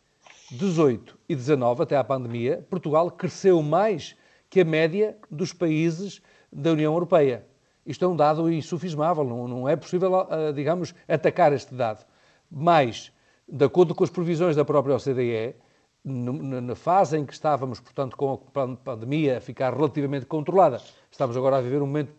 18 0.53 1.19
e 1.29 1.35
19, 1.35 1.83
até 1.83 1.97
à 1.97 2.05
pandemia, 2.05 2.65
Portugal 2.69 3.11
cresceu 3.11 3.63
mais 3.63 4.15
que 4.51 4.61
a 4.61 4.65
média 4.65 5.17
dos 5.31 5.53
países 5.53 6.21
da 6.53 6.73
União 6.73 6.93
Europeia. 6.93 7.47
Isto 7.87 8.05
é 8.05 8.09
um 8.09 8.15
dado 8.15 8.53
insufismável, 8.53 9.25
não, 9.25 9.49
não 9.49 9.69
é 9.69 9.75
possível, 9.75 10.13
uh, 10.13 10.53
digamos, 10.55 10.95
atacar 11.09 11.53
este 11.53 11.75
dado. 11.75 12.05
Mas, 12.51 13.11
de 13.49 13.65
acordo 13.65 13.95
com 13.95 14.05
as 14.05 14.11
previsões 14.11 14.55
da 14.55 14.65
própria 14.65 14.95
OCDE, 14.95 15.57
na 16.05 16.75
fase 16.75 17.17
em 17.17 17.25
que 17.25 17.33
estávamos, 17.33 17.79
portanto, 17.79 18.17
com 18.17 18.33
a 18.33 18.77
pandemia 18.77 19.39
a 19.39 19.41
ficar 19.41 19.73
relativamente 19.73 20.27
controlada, 20.27 20.81
estamos 21.11 21.37
agora 21.37 21.59
a 21.59 21.61
viver 21.61 21.81
um 21.81 21.87
momento 21.87 22.13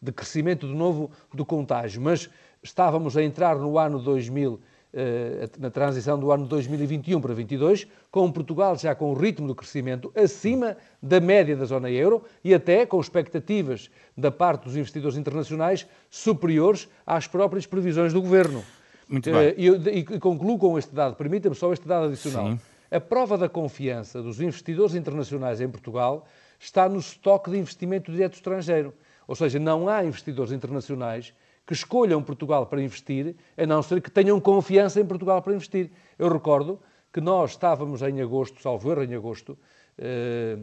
de 0.00 0.12
crescimento 0.12 0.66
de 0.66 0.74
novo 0.74 1.10
do 1.34 1.44
contágio, 1.44 2.00
mas 2.00 2.30
estávamos 2.62 3.16
a 3.16 3.22
entrar 3.22 3.56
no 3.56 3.78
ano 3.78 3.98
2000 3.98 4.60
eh, 4.92 5.48
na 5.56 5.70
transição 5.70 6.18
do 6.18 6.32
ano 6.32 6.46
2021 6.46 7.20
para 7.20 7.28
2022, 7.28 7.86
com 8.10 8.30
Portugal 8.32 8.76
já 8.76 8.92
com 8.92 9.12
o 9.12 9.14
ritmo 9.14 9.46
do 9.46 9.54
crescimento 9.54 10.12
acima 10.16 10.76
da 11.00 11.20
média 11.20 11.56
da 11.56 11.64
zona 11.64 11.88
euro 11.88 12.24
e 12.42 12.52
até 12.52 12.84
com 12.84 13.00
expectativas 13.00 13.88
da 14.16 14.32
parte 14.32 14.64
dos 14.64 14.76
investidores 14.76 15.16
internacionais 15.16 15.86
superiores 16.10 16.88
às 17.06 17.28
próprias 17.28 17.66
previsões 17.66 18.12
do 18.12 18.20
governo. 18.20 18.64
Muito 19.08 19.30
bem. 19.30 19.54
E, 19.56 19.68
e, 19.68 19.98
e 19.98 20.18
concluo 20.18 20.58
com 20.58 20.76
este 20.76 20.92
dado, 20.92 21.14
permita-me 21.14 21.54
só 21.54 21.72
este 21.72 21.86
dado 21.86 22.06
adicional. 22.06 22.50
Sim. 22.50 22.60
A 22.90 22.98
prova 22.98 23.38
da 23.38 23.48
confiança 23.48 24.20
dos 24.20 24.40
investidores 24.40 24.96
internacionais 24.96 25.60
em 25.60 25.68
Portugal 25.68 26.26
está 26.58 26.88
no 26.88 26.98
estoque 26.98 27.48
de 27.48 27.58
investimento 27.58 28.10
direto 28.10 28.34
estrangeiro. 28.34 28.92
Ou 29.28 29.36
seja, 29.36 29.60
não 29.60 29.88
há 29.88 30.04
investidores 30.04 30.50
internacionais 30.50 31.32
que 31.66 31.72
escolham 31.72 32.22
Portugal 32.22 32.66
para 32.66 32.82
investir, 32.82 33.36
a 33.56 33.66
não 33.66 33.82
ser 33.82 34.00
que 34.00 34.10
tenham 34.10 34.40
confiança 34.40 35.00
em 35.00 35.06
Portugal 35.06 35.40
para 35.40 35.54
investir. 35.54 35.90
Eu 36.18 36.28
recordo 36.28 36.80
que 37.12 37.20
nós 37.20 37.52
estávamos 37.52 38.02
em 38.02 38.20
agosto, 38.20 38.60
salvo 38.60 38.90
erro 38.90 39.04
em 39.04 39.14
agosto, 39.14 39.58
eh, 39.98 40.58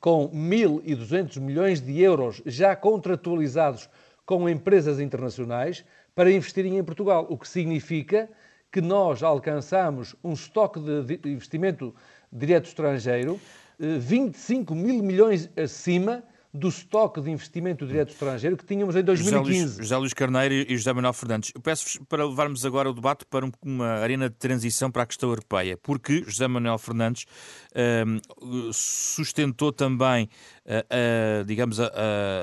com 0.00 0.28
1.200 0.30 1.40
milhões 1.40 1.80
de 1.80 2.00
euros 2.00 2.42
já 2.46 2.76
contratualizados 2.76 3.88
com 4.24 4.48
empresas 4.48 5.00
internacionais 5.00 5.84
para 6.14 6.30
investirem 6.30 6.78
em 6.78 6.84
Portugal, 6.84 7.26
o 7.28 7.38
que 7.38 7.48
significa 7.48 8.28
que 8.70 8.80
nós 8.80 9.22
alcançamos 9.22 10.14
um 10.22 10.32
estoque 10.32 10.80
de 10.80 11.30
investimento 11.30 11.94
direto 12.32 12.66
estrangeiro 12.66 13.40
25 13.78 14.72
eh, 14.72 14.76
mil 14.76 15.02
milhões 15.02 15.50
acima 15.56 16.22
do 16.56 16.68
estoque 16.68 17.20
de 17.20 17.30
investimento 17.30 17.86
direto 17.86 18.10
estrangeiro 18.10 18.56
que 18.56 18.64
tínhamos 18.64 18.96
em 18.96 19.02
2015. 19.02 19.46
José 19.46 19.64
Luís, 19.64 19.76
José 19.76 19.96
Luís 19.96 20.14
Carneiro 20.14 20.54
e 20.54 20.76
José 20.76 20.92
Manuel 20.92 21.12
Fernandes. 21.12 21.52
Eu 21.54 21.60
peço 21.60 22.04
para 22.06 22.24
levarmos 22.24 22.64
agora 22.64 22.90
o 22.90 22.94
debate 22.94 23.24
para 23.26 23.48
uma 23.62 23.86
arena 23.86 24.28
de 24.28 24.36
transição 24.36 24.90
para 24.90 25.02
a 25.02 25.06
questão 25.06 25.28
europeia, 25.28 25.76
porque 25.76 26.24
José 26.26 26.48
Manuel 26.48 26.78
Fernandes 26.78 27.26
um, 28.06 28.70
sustentou 28.72 29.72
também, 29.72 30.28
uh, 30.64 31.40
uh, 31.40 31.44
digamos, 31.44 31.78
a, 31.78 31.90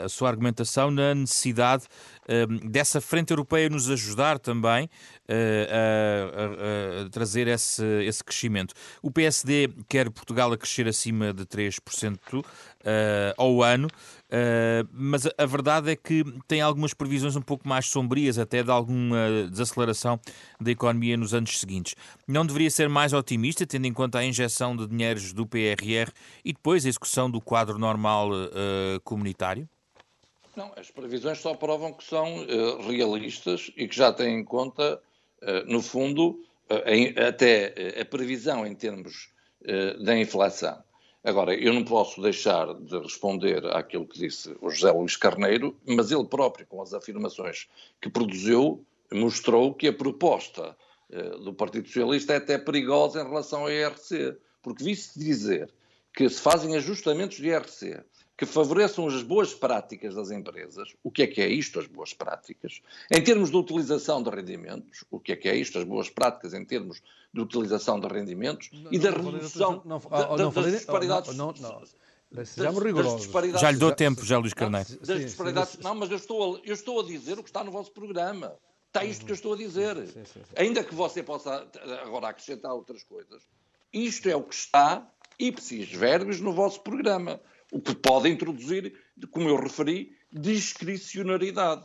a, 0.05 0.09
sua 0.09 0.29
argumentação 0.29 0.91
na 0.91 1.15
necessidade 1.15 1.85
um, 2.29 2.69
dessa 2.69 3.01
frente 3.01 3.31
europeia 3.31 3.69
nos 3.69 3.89
ajudar 3.89 4.39
também 4.39 4.89
uh, 5.29 7.01
a, 7.01 7.05
a, 7.05 7.09
trazer 7.09 7.47
esse, 7.47 7.83
esse 8.03 8.23
crescimento. 8.23 8.73
O 9.01 9.11
PSD 9.11 9.69
quer 9.87 10.09
Portugal 10.09 10.51
a 10.51 10.57
crescer 10.57 10.87
acima 10.87 11.33
de 11.33 11.45
3% 11.45 12.17
uh, 12.39 12.45
ao 13.37 13.61
ano, 13.63 13.87
uh, 13.87 14.87
mas 14.91 15.25
a, 15.25 15.31
a, 15.37 15.45
verdade 15.45 15.91
é 15.91 15.95
que 15.95 16.23
tem 16.47 16.61
algumas 16.61 16.93
previsões 16.93 17.35
um 17.35 17.41
pouco 17.41 17.67
mais 17.67 17.85
sombrias, 17.87 18.37
até 18.37 18.63
de 18.63 18.71
alguma 18.71 19.47
desaceleração 19.49 20.19
da 20.59 20.71
economia 20.71 21.17
nos 21.17 21.33
anos 21.33 21.59
seguintes. 21.59 21.95
Não 22.27 22.45
deveria 22.45 22.69
ser 22.69 22.89
mais 22.89 23.13
otimista, 23.13 23.65
tendo 23.65 23.85
em 23.85 23.93
conta 23.93 24.19
a 24.19 24.25
injeção 24.25 24.75
de 24.75 24.87
dinheiros 24.87 25.33
do 25.33 25.45
PRR 25.45 26.11
e 26.43 26.53
depois 26.53 26.85
a 26.85 26.89
execução 26.89 27.29
do 27.29 27.39
quadro 27.39 27.77
normal 27.77 28.31
uh, 28.31 28.99
comunitário? 29.03 29.67
Não, 30.55 30.71
as 30.77 30.91
previsões 30.91 31.39
só 31.39 31.55
provam 31.55 31.91
que 31.91 32.03
são 32.03 32.45
realistas 32.87 33.71
e 33.75 33.87
que 33.87 33.95
já 33.95 34.13
têm 34.13 34.39
em 34.39 34.43
conta, 34.43 35.01
no 35.67 35.81
fundo, 35.81 36.43
até 37.27 37.99
a 37.99 38.05
previsão 38.05 38.65
em 38.65 38.75
termos 38.75 39.29
da 40.03 40.17
inflação. 40.17 40.83
Agora, 41.23 41.55
eu 41.55 41.71
não 41.73 41.85
posso 41.85 42.21
deixar 42.21 42.73
de 42.73 42.99
responder 42.99 43.65
àquilo 43.67 44.05
que 44.05 44.19
disse 44.19 44.53
o 44.59 44.69
José 44.69 44.91
Luís 44.91 45.15
Carneiro, 45.15 45.73
mas 45.87 46.11
ele 46.11 46.25
próprio, 46.25 46.67
com 46.67 46.81
as 46.81 46.93
afirmações 46.93 47.69
que 48.01 48.09
produziu, 48.09 48.85
mostrou 49.09 49.73
que 49.73 49.87
a 49.87 49.93
proposta 49.93 50.75
eh, 51.09 51.29
do 51.37 51.53
Partido 51.53 51.87
Socialista 51.87 52.33
é 52.33 52.37
até 52.37 52.57
perigosa 52.57 53.21
em 53.21 53.23
relação 53.23 53.61
ao 53.61 53.71
IRC, 53.71 54.35
porque 54.61 54.83
vi-se 54.83 55.17
dizer 55.17 55.71
que 56.13 56.27
se 56.27 56.41
fazem 56.41 56.75
ajustamentos 56.75 57.37
de 57.37 57.47
IRC 57.47 58.03
que 58.45 58.53
favoreçam 58.53 59.07
as 59.07 59.21
boas 59.21 59.53
práticas 59.53 60.15
das 60.15 60.31
empresas. 60.31 60.95
O 61.03 61.11
que 61.11 61.23
é 61.23 61.27
que 61.27 61.41
é 61.41 61.47
isto, 61.47 61.79
as 61.79 61.87
boas 61.87 62.13
práticas? 62.13 62.81
Em 63.11 63.23
termos 63.23 63.49
de 63.49 63.57
utilização 63.57 64.21
de 64.21 64.29
rendimentos, 64.29 65.03
o 65.09 65.19
que 65.19 65.31
é 65.31 65.35
que 65.35 65.49
é 65.49 65.55
isto, 65.55 65.77
as 65.79 65.83
boas 65.83 66.09
práticas 66.09 66.53
em 66.53 66.65
termos 66.65 67.01
de 67.33 67.41
utilização 67.41 67.99
de 67.99 68.07
rendimentos 68.07 68.69
não, 68.71 68.93
e 68.93 68.99
da 68.99 69.11
redução 69.11 69.81
não, 69.85 69.99
não, 69.99 70.51
da, 70.51 70.61
das 70.61 70.71
disparidades. 70.71 71.35
Não, 71.35 71.53
não, 71.53 71.81
Sejamos 72.45 72.83
rigorosos. 72.83 73.29
Já 73.59 73.69
lhe 73.69 73.77
dou 73.77 73.91
tempo, 73.91 74.25
já 74.25 74.37
Luís 74.37 74.53
Carneiro. 74.53 74.89
Das 75.05 75.21
disparidades, 75.21 75.77
não, 75.79 75.93
mas 75.93 76.09
eu 76.09 76.17
estou, 76.17 76.55
a, 76.55 76.59
eu 76.63 76.73
estou 76.73 76.99
a 76.99 77.03
dizer 77.03 77.37
o 77.37 77.43
que 77.43 77.49
está 77.49 77.63
no 77.63 77.71
vosso 77.71 77.91
programa. 77.91 78.55
Está 78.87 79.03
isto 79.03 79.25
que 79.25 79.31
eu 79.31 79.35
estou 79.35 79.53
a 79.53 79.57
dizer. 79.57 79.95
Sim, 80.07 80.13
sim, 80.13 80.25
sim. 80.25 80.41
Ainda 80.55 80.83
que 80.83 80.93
você 80.93 81.23
possa 81.23 81.67
agora 82.03 82.27
acrescentar 82.27 82.73
outras 82.73 83.03
coisas, 83.03 83.43
isto 83.91 84.29
é 84.29 84.35
o 84.35 84.43
que 84.43 84.53
está, 84.53 85.07
ipsis 85.39 85.89
verbis, 85.89 86.39
no 86.39 86.53
vosso 86.53 86.81
programa. 86.81 87.39
O 87.73 87.81
que 87.81 87.95
pode 87.95 88.29
introduzir, 88.29 88.93
como 89.31 89.49
eu 89.49 89.55
referi, 89.55 90.15
discricionariedade. 90.31 91.83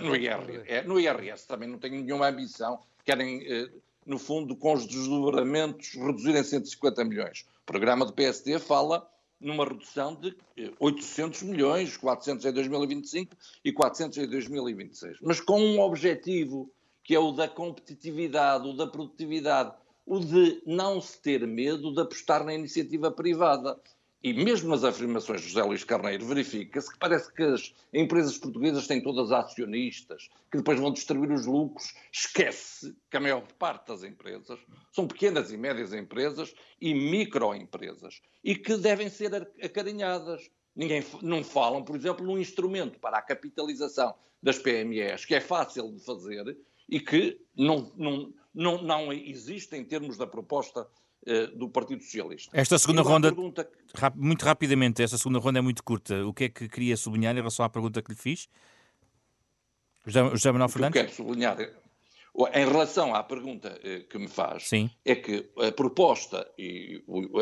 No 0.00 0.14
IRS, 0.14 0.62
é, 0.66 0.82
no 0.84 0.98
IRS 0.98 1.46
também 1.46 1.68
não 1.68 1.76
tenho 1.76 2.00
nenhuma 2.00 2.28
ambição. 2.28 2.78
Querem, 3.04 3.44
eh, 3.44 3.68
no 4.06 4.16
fundo, 4.16 4.54
com 4.54 4.74
os 4.74 4.86
desdobramentos, 4.86 5.92
reduzir 5.94 6.36
em 6.36 6.42
150 6.44 7.04
milhões. 7.04 7.46
O 7.62 7.66
programa 7.66 8.06
do 8.06 8.12
PSD 8.12 8.60
fala 8.60 9.08
numa 9.40 9.64
redução 9.64 10.14
de 10.14 10.36
800 10.78 11.42
eh, 11.42 11.46
milhões, 11.46 11.96
400 11.96 12.44
em 12.44 12.52
2025 12.52 13.36
e 13.64 13.72
400 13.72 14.18
em 14.18 14.28
2026. 14.28 15.18
Mas 15.20 15.40
com 15.40 15.60
um 15.60 15.80
objetivo, 15.80 16.70
que 17.02 17.12
é 17.12 17.18
o 17.18 17.32
da 17.32 17.48
competitividade, 17.48 18.68
o 18.68 18.72
da 18.72 18.86
produtividade, 18.86 19.72
o 20.06 20.20
de 20.20 20.62
não 20.64 21.00
se 21.00 21.20
ter 21.20 21.44
medo 21.44 21.92
de 21.92 22.00
apostar 22.00 22.44
na 22.44 22.54
iniciativa 22.54 23.10
privada 23.10 23.76
e 24.24 24.32
mesmo 24.32 24.70
nas 24.70 24.82
afirmações 24.84 25.42
de 25.42 25.48
José 25.48 25.62
Luís 25.62 25.84
Carneiro, 25.84 26.24
verifica-se 26.24 26.90
que 26.90 26.98
parece 26.98 27.30
que 27.30 27.42
as 27.42 27.74
empresas 27.92 28.38
portuguesas 28.38 28.86
têm 28.86 29.02
todas 29.02 29.30
acionistas, 29.30 30.30
que 30.50 30.56
depois 30.56 30.80
vão 30.80 30.90
distribuir 30.90 31.30
os 31.30 31.44
lucros. 31.44 31.92
Esquece 32.10 32.96
que 33.10 33.18
a 33.18 33.20
maior 33.20 33.46
parte 33.58 33.88
das 33.88 34.02
empresas 34.02 34.58
são 34.90 35.06
pequenas 35.06 35.52
e 35.52 35.58
médias 35.58 35.92
empresas 35.92 36.54
e 36.80 36.94
microempresas 36.94 38.22
e 38.42 38.56
que 38.56 38.78
devem 38.78 39.10
ser 39.10 39.46
acarinhadas. 39.62 40.50
Ninguém 40.74 41.04
não 41.20 41.44
falam, 41.44 41.84
por 41.84 41.94
exemplo, 41.94 42.24
num 42.24 42.38
instrumento 42.38 42.98
para 42.98 43.18
a 43.18 43.22
capitalização 43.22 44.14
das 44.42 44.58
PMEs, 44.58 45.26
que 45.26 45.34
é 45.34 45.40
fácil 45.40 45.92
de 45.92 46.02
fazer 46.02 46.56
e 46.88 46.98
que 46.98 47.38
não, 47.54 47.92
não, 47.94 48.32
não, 48.54 48.82
não 48.82 49.12
existe 49.12 49.76
em 49.76 49.84
termos 49.84 50.16
da 50.16 50.26
proposta 50.26 50.88
do 51.56 51.68
Partido 51.68 52.02
Socialista. 52.02 52.50
Esta 52.52 52.78
segunda 52.78 53.02
ronda, 53.02 53.32
pergunta... 53.32 53.68
muito 54.14 54.44
rapidamente, 54.44 55.02
esta 55.02 55.16
segunda 55.16 55.38
ronda 55.38 55.58
é 55.58 55.62
muito 55.62 55.82
curta. 55.82 56.26
O 56.26 56.32
que 56.34 56.44
é 56.44 56.48
que 56.48 56.68
queria 56.68 56.96
sublinhar 56.96 57.34
em 57.34 57.38
relação 57.38 57.64
à 57.64 57.68
pergunta 57.68 58.02
que 58.02 58.10
lhe 58.10 58.18
fiz? 58.18 58.48
José, 60.06 60.52
Manuel 60.52 60.68
Fernandes? 60.68 60.96
Eu 60.96 61.04
quero 61.04 61.16
sublinhar, 61.16 61.56
em 62.52 62.66
relação 62.66 63.14
à 63.14 63.22
pergunta 63.22 63.78
eh, 63.82 64.00
que 64.00 64.18
me 64.18 64.28
faz, 64.28 64.68
Sim. 64.68 64.90
é 65.04 65.14
que 65.14 65.48
a 65.56 65.70
proposta 65.70 66.46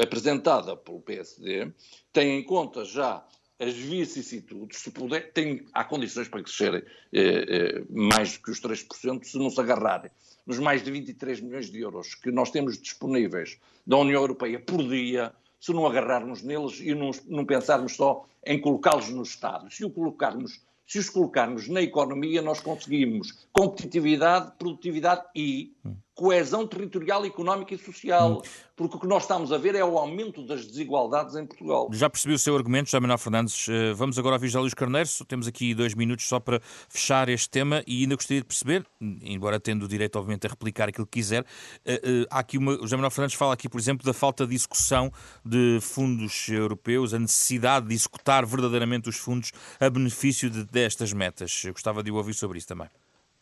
apresentada 0.03 0.77
pelo 0.77 1.01
PSD 1.01 1.73
tem 2.12 2.39
em 2.39 2.45
conta 2.45 2.85
já 2.85 3.27
as 3.62 3.75
vicissitudes, 3.75 4.81
se 4.81 4.90
puder, 4.90 5.33
tem, 5.33 5.64
há 5.73 5.85
condições 5.85 6.28
para 6.28 6.42
crescer 6.42 6.75
eh, 6.75 6.85
eh, 7.12 7.85
mais 7.88 8.37
do 8.37 8.42
que 8.42 8.50
os 8.50 8.61
3% 8.61 9.25
se 9.25 9.38
não 9.38 9.49
se 9.50 9.61
agarrarem 9.61 10.11
nos 10.47 10.59
mais 10.59 10.83
de 10.83 10.90
23 10.90 11.40
milhões 11.40 11.71
de 11.71 11.81
euros 11.81 12.14
que 12.14 12.31
nós 12.31 12.50
temos 12.50 12.76
disponíveis 12.76 13.59
da 13.87 13.97
União 13.97 14.21
Europeia 14.21 14.59
por 14.59 14.83
dia, 14.88 15.33
se 15.61 15.73
não 15.73 15.87
agarrarmos 15.87 16.42
neles 16.42 16.81
e 16.81 16.95
não, 16.95 17.12
não 17.28 17.45
pensarmos 17.45 17.95
só 17.95 18.26
em 18.45 18.61
colocá-los 18.61 19.11
no 19.11 19.23
Estado. 19.23 19.73
Se 19.73 19.85
o 19.85 19.90
colocarmos 19.90 20.61
se 20.85 20.99
os 20.99 21.09
colocarmos 21.09 21.69
na 21.69 21.81
economia, 21.81 22.42
nós 22.42 22.61
conseguimos 22.61 23.47
competitividade, 23.50 24.52
produtividade 24.59 25.23
e 25.35 25.73
coesão 26.14 26.66
territorial, 26.66 27.25
económica 27.25 27.75
e 27.75 27.78
social. 27.78 28.38
Hum. 28.38 28.42
Porque 28.75 28.97
o 28.97 29.00
que 29.00 29.07
nós 29.07 29.23
estamos 29.23 29.52
a 29.52 29.59
ver 29.59 29.75
é 29.75 29.85
o 29.85 29.99
aumento 29.99 30.45
das 30.45 30.66
desigualdades 30.66 31.37
em 31.37 31.47
Portugal. 31.47 31.88
Já 31.92 32.09
percebi 32.09 32.35
o 32.35 32.38
seu 32.38 32.57
argumento, 32.57 32.87
José 32.87 32.99
Manuel 32.99 33.19
Fernandes. 33.19 33.69
Eh, 33.69 33.92
vamos 33.92 34.19
agora 34.19 34.37
ouvir 34.37 34.49
José 34.49 34.59
Luís 34.59 34.75
Carneiro. 34.75 35.09
Temos 35.28 35.47
aqui 35.47 35.75
dois 35.75 35.95
minutos 35.95 36.26
só 36.26 36.40
para 36.40 36.61
fechar 36.88 37.28
este 37.28 37.50
tema 37.50 37.83
e 37.87 38.02
ainda 38.02 38.16
gostaria 38.16 38.40
de 38.40 38.47
perceber, 38.47 38.85
embora 39.00 39.61
tendo 39.61 39.85
o 39.85 39.88
direito, 39.88 40.16
obviamente, 40.16 40.47
a 40.47 40.50
replicar 40.50 40.88
aquilo 40.88 41.07
que 41.07 41.21
quiser, 41.21 41.45
eh, 41.85 42.00
eh, 42.02 42.26
há 42.31 42.38
aqui 42.40 42.57
uma. 42.57 42.73
O 42.73 42.83
José 42.83 42.97
Manuel 42.97 43.11
Fernandes 43.11 43.37
fala 43.37 43.52
aqui, 43.52 43.69
por 43.69 43.78
exemplo, 43.78 44.04
da 44.04 44.14
falta 44.14 44.47
de 44.47 44.54
execução 44.54 45.12
de 45.45 45.78
fundos 45.81 46.49
europeus, 46.49 47.12
a 47.12 47.19
necessidade 47.19 47.88
de 47.88 47.95
executar 47.95 48.45
verdadeiramente 48.47 49.09
os 49.09 49.16
fundos 49.16 49.52
a 49.78 49.88
benefício 49.90 50.49
de, 50.49 50.64
destas 50.64 51.12
metas. 51.12 51.62
Eu 51.64 51.73
gostava 51.73 52.02
de 52.02 52.11
ouvir 52.11 52.35
sobre 52.35 52.59
isso 52.59 52.69
também. 52.69 52.88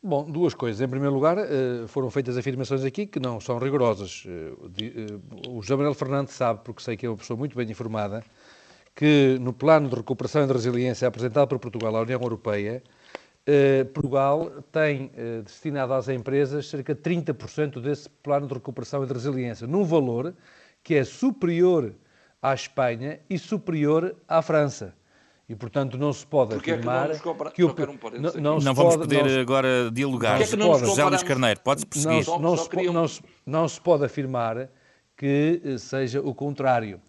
Bom, 0.02 0.24
duas 0.30 0.54
coisas. 0.54 0.80
Em 0.80 0.88
primeiro 0.88 1.14
lugar, 1.14 1.36
eh, 1.36 1.86
foram 1.86 2.10
feitas 2.10 2.38
afirmações 2.38 2.84
aqui 2.84 3.06
que 3.06 3.20
não 3.20 3.38
são 3.38 3.58
rigorosas. 3.58 4.24
Eh, 4.26 4.52
eh, 4.82 5.48
o 5.50 5.60
José 5.60 5.76
Manuel 5.76 5.92
Fernandes 5.94 6.32
sabe, 6.34 6.60
porque 6.64 6.82
sei 6.82 6.96
que 6.96 7.04
é 7.04 7.08
uma 7.10 7.18
pessoa 7.18 7.36
muito 7.36 7.54
bem 7.54 7.70
informada, 7.70 8.24
que 8.94 9.36
no 9.40 9.52
plano 9.52 9.90
de 9.90 9.96
recuperação 9.96 10.42
e 10.44 10.46
de 10.46 10.52
resiliência 10.54 11.06
apresentado 11.06 11.48
por 11.48 11.58
Portugal 11.58 11.96
à 11.96 12.00
União 12.02 12.20
Europeia, 12.20 12.82
Portugal 13.94 14.62
tem 14.70 15.10
destinado 15.44 15.92
às 15.94 16.08
empresas 16.08 16.68
cerca 16.68 16.94
de 16.94 17.00
30% 17.00 17.80
desse 17.80 18.08
plano 18.08 18.46
de 18.46 18.54
recuperação 18.54 19.02
e 19.02 19.06
de 19.06 19.12
resiliência, 19.12 19.66
num 19.66 19.84
valor 19.84 20.34
que 20.84 20.94
é 20.94 21.04
superior 21.04 21.94
à 22.42 22.54
Espanha 22.54 23.20
e 23.28 23.38
superior 23.38 24.14
à 24.28 24.40
França. 24.42 24.94
E, 25.50 25.56
portanto, 25.56 25.98
não 25.98 26.12
se 26.12 26.24
pode 26.24 26.54
Porque 26.54 26.70
afirmar 26.70 27.10
é 27.10 27.14
que, 27.14 27.22
compara... 27.22 27.50
que 27.50 27.64
o... 27.64 27.74
Não, 27.74 28.20
não, 28.20 28.32
não, 28.40 28.58
não 28.60 28.72
vamos 28.72 28.94
pode, 28.94 28.98
poder 28.98 29.24
não 29.24 29.40
agora 29.40 29.90
dialogar. 29.92 30.40
É 30.40 30.56
não 30.56 30.78
José 30.78 31.04
Luís 31.04 31.24
Carneiro, 31.24 31.58
pode-se 31.58 31.86
perseguir. 31.88 32.24
Não, 32.24 32.38
não, 32.38 32.56
se, 32.56 32.68
não, 32.92 33.08
se, 33.08 33.22
não 33.44 33.68
se 33.68 33.80
pode 33.80 34.04
afirmar 34.04 34.68
que 35.16 35.60
eh, 35.64 35.76
seja 35.76 36.20
o 36.20 36.32
contrário. 36.32 37.00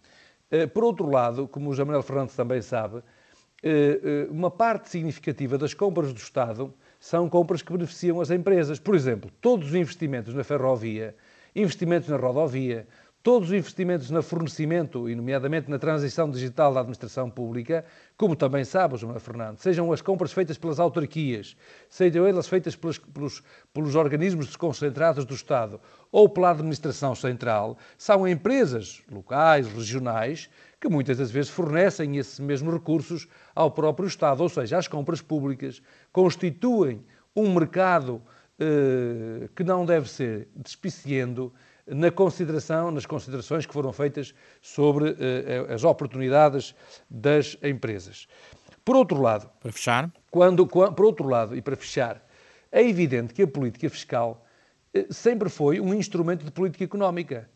Eh, 0.50 0.66
por 0.66 0.84
outro 0.84 1.08
lado, 1.08 1.48
como 1.48 1.70
o 1.70 1.72
José 1.72 1.84
Manuel 1.84 2.02
Fernandes 2.02 2.36
também 2.36 2.64
sabe, 2.64 3.04
eh, 3.62 4.26
uma 4.32 4.50
parte 4.50 4.90
significativa 4.90 5.56
das 5.56 5.76
compras 5.76 6.12
do 6.12 6.18
Estado 6.18 6.74
são 7.00 7.30
compras 7.30 7.62
que 7.62 7.72
beneficiam 7.72 8.20
as 8.22 8.32
empresas. 8.32 8.80
Por 8.80 8.96
exemplo, 8.96 9.30
todos 9.40 9.68
os 9.68 9.76
investimentos 9.76 10.34
na 10.34 10.44
ferrovia, 10.44 11.16
investimentos 11.56 12.10
na 12.10 12.18
rodovia, 12.18 12.88
todos 13.24 13.50
os 13.50 13.56
investimentos 13.56 14.10
no 14.10 14.24
fornecimento, 14.24 15.08
e 15.10 15.16
nomeadamente 15.16 15.70
na 15.70 15.78
transição 15.78 16.30
digital 16.30 16.74
da 16.74 16.80
administração 16.80 17.30
pública, 17.30 17.86
como 18.18 18.36
também 18.36 18.64
sabe 18.66 18.98
João 18.98 19.20
Fernando, 19.20 19.60
sejam 19.60 19.92
as 19.92 20.02
compras 20.02 20.34
feitas 20.34 20.58
pelas 20.58 20.80
autarquias, 20.80 21.56
sejam 21.88 22.26
elas 22.26 22.48
feitas 22.48 22.76
pelos, 22.76 22.98
pelos, 22.98 23.44
pelos 23.74 23.96
organismos 23.96 24.48
desconcentrados 24.48 25.24
do 25.24 25.36
Estado 25.36 25.80
ou 26.12 26.28
pela 26.28 26.50
administração 26.50 27.14
central, 27.14 27.78
são 27.98 28.28
empresas 28.28 29.02
locais, 29.12 29.68
regionais, 29.72 30.50
que 30.80 30.90
muitas 30.90 31.20
das 31.20 31.30
vezes 31.30 31.52
fornecem 31.52 32.18
esses 32.18 32.40
mesmos 32.40 32.74
recursos 32.74 33.28
ao 33.54 33.70
próprio 33.70 34.08
Estado. 34.08 34.42
Ou 34.42 34.50
seja, 34.50 34.80
as 34.80 34.88
compras 34.88 35.22
públicas 35.22 35.80
constituem 36.12 37.06
um 37.36 37.54
mercado 37.54 38.20
eh, 38.60 39.48
que 39.56 39.64
não 39.64 39.86
deve 39.86 40.10
ser 40.10 40.48
despiciendo 40.56 41.54
na 41.88 42.12
consideração, 42.12 42.92
nas 42.92 43.06
considerações 43.06 43.66
que 43.66 43.74
foram 43.74 43.92
feitas 43.92 44.34
sobre 44.62 45.12
uh, 45.12 45.74
as 45.74 45.84
oportunidades 45.84 46.76
das 47.10 47.58
empresas. 47.64 48.28
Por 48.84 48.96
outro 48.96 49.22
lado, 49.22 49.50
para 49.60 49.72
fechar, 49.72 50.12
quando, 50.30 50.66
por 50.66 51.06
outro 51.06 51.28
lado 51.28 51.56
e 51.56 51.62
para 51.62 51.76
fechar, 51.76 52.26
é 52.72 52.88
evidente 52.88 53.34
que 53.34 53.44
a 53.44 53.48
política 53.48 53.90
fiscal 53.90 54.46
uh, 54.96 55.14
sempre 55.14 55.50
foi 55.50 55.80
um 55.80 55.94
instrumento 55.94 56.46
de 56.46 56.52
política 56.52 56.84
económica, 56.84 57.50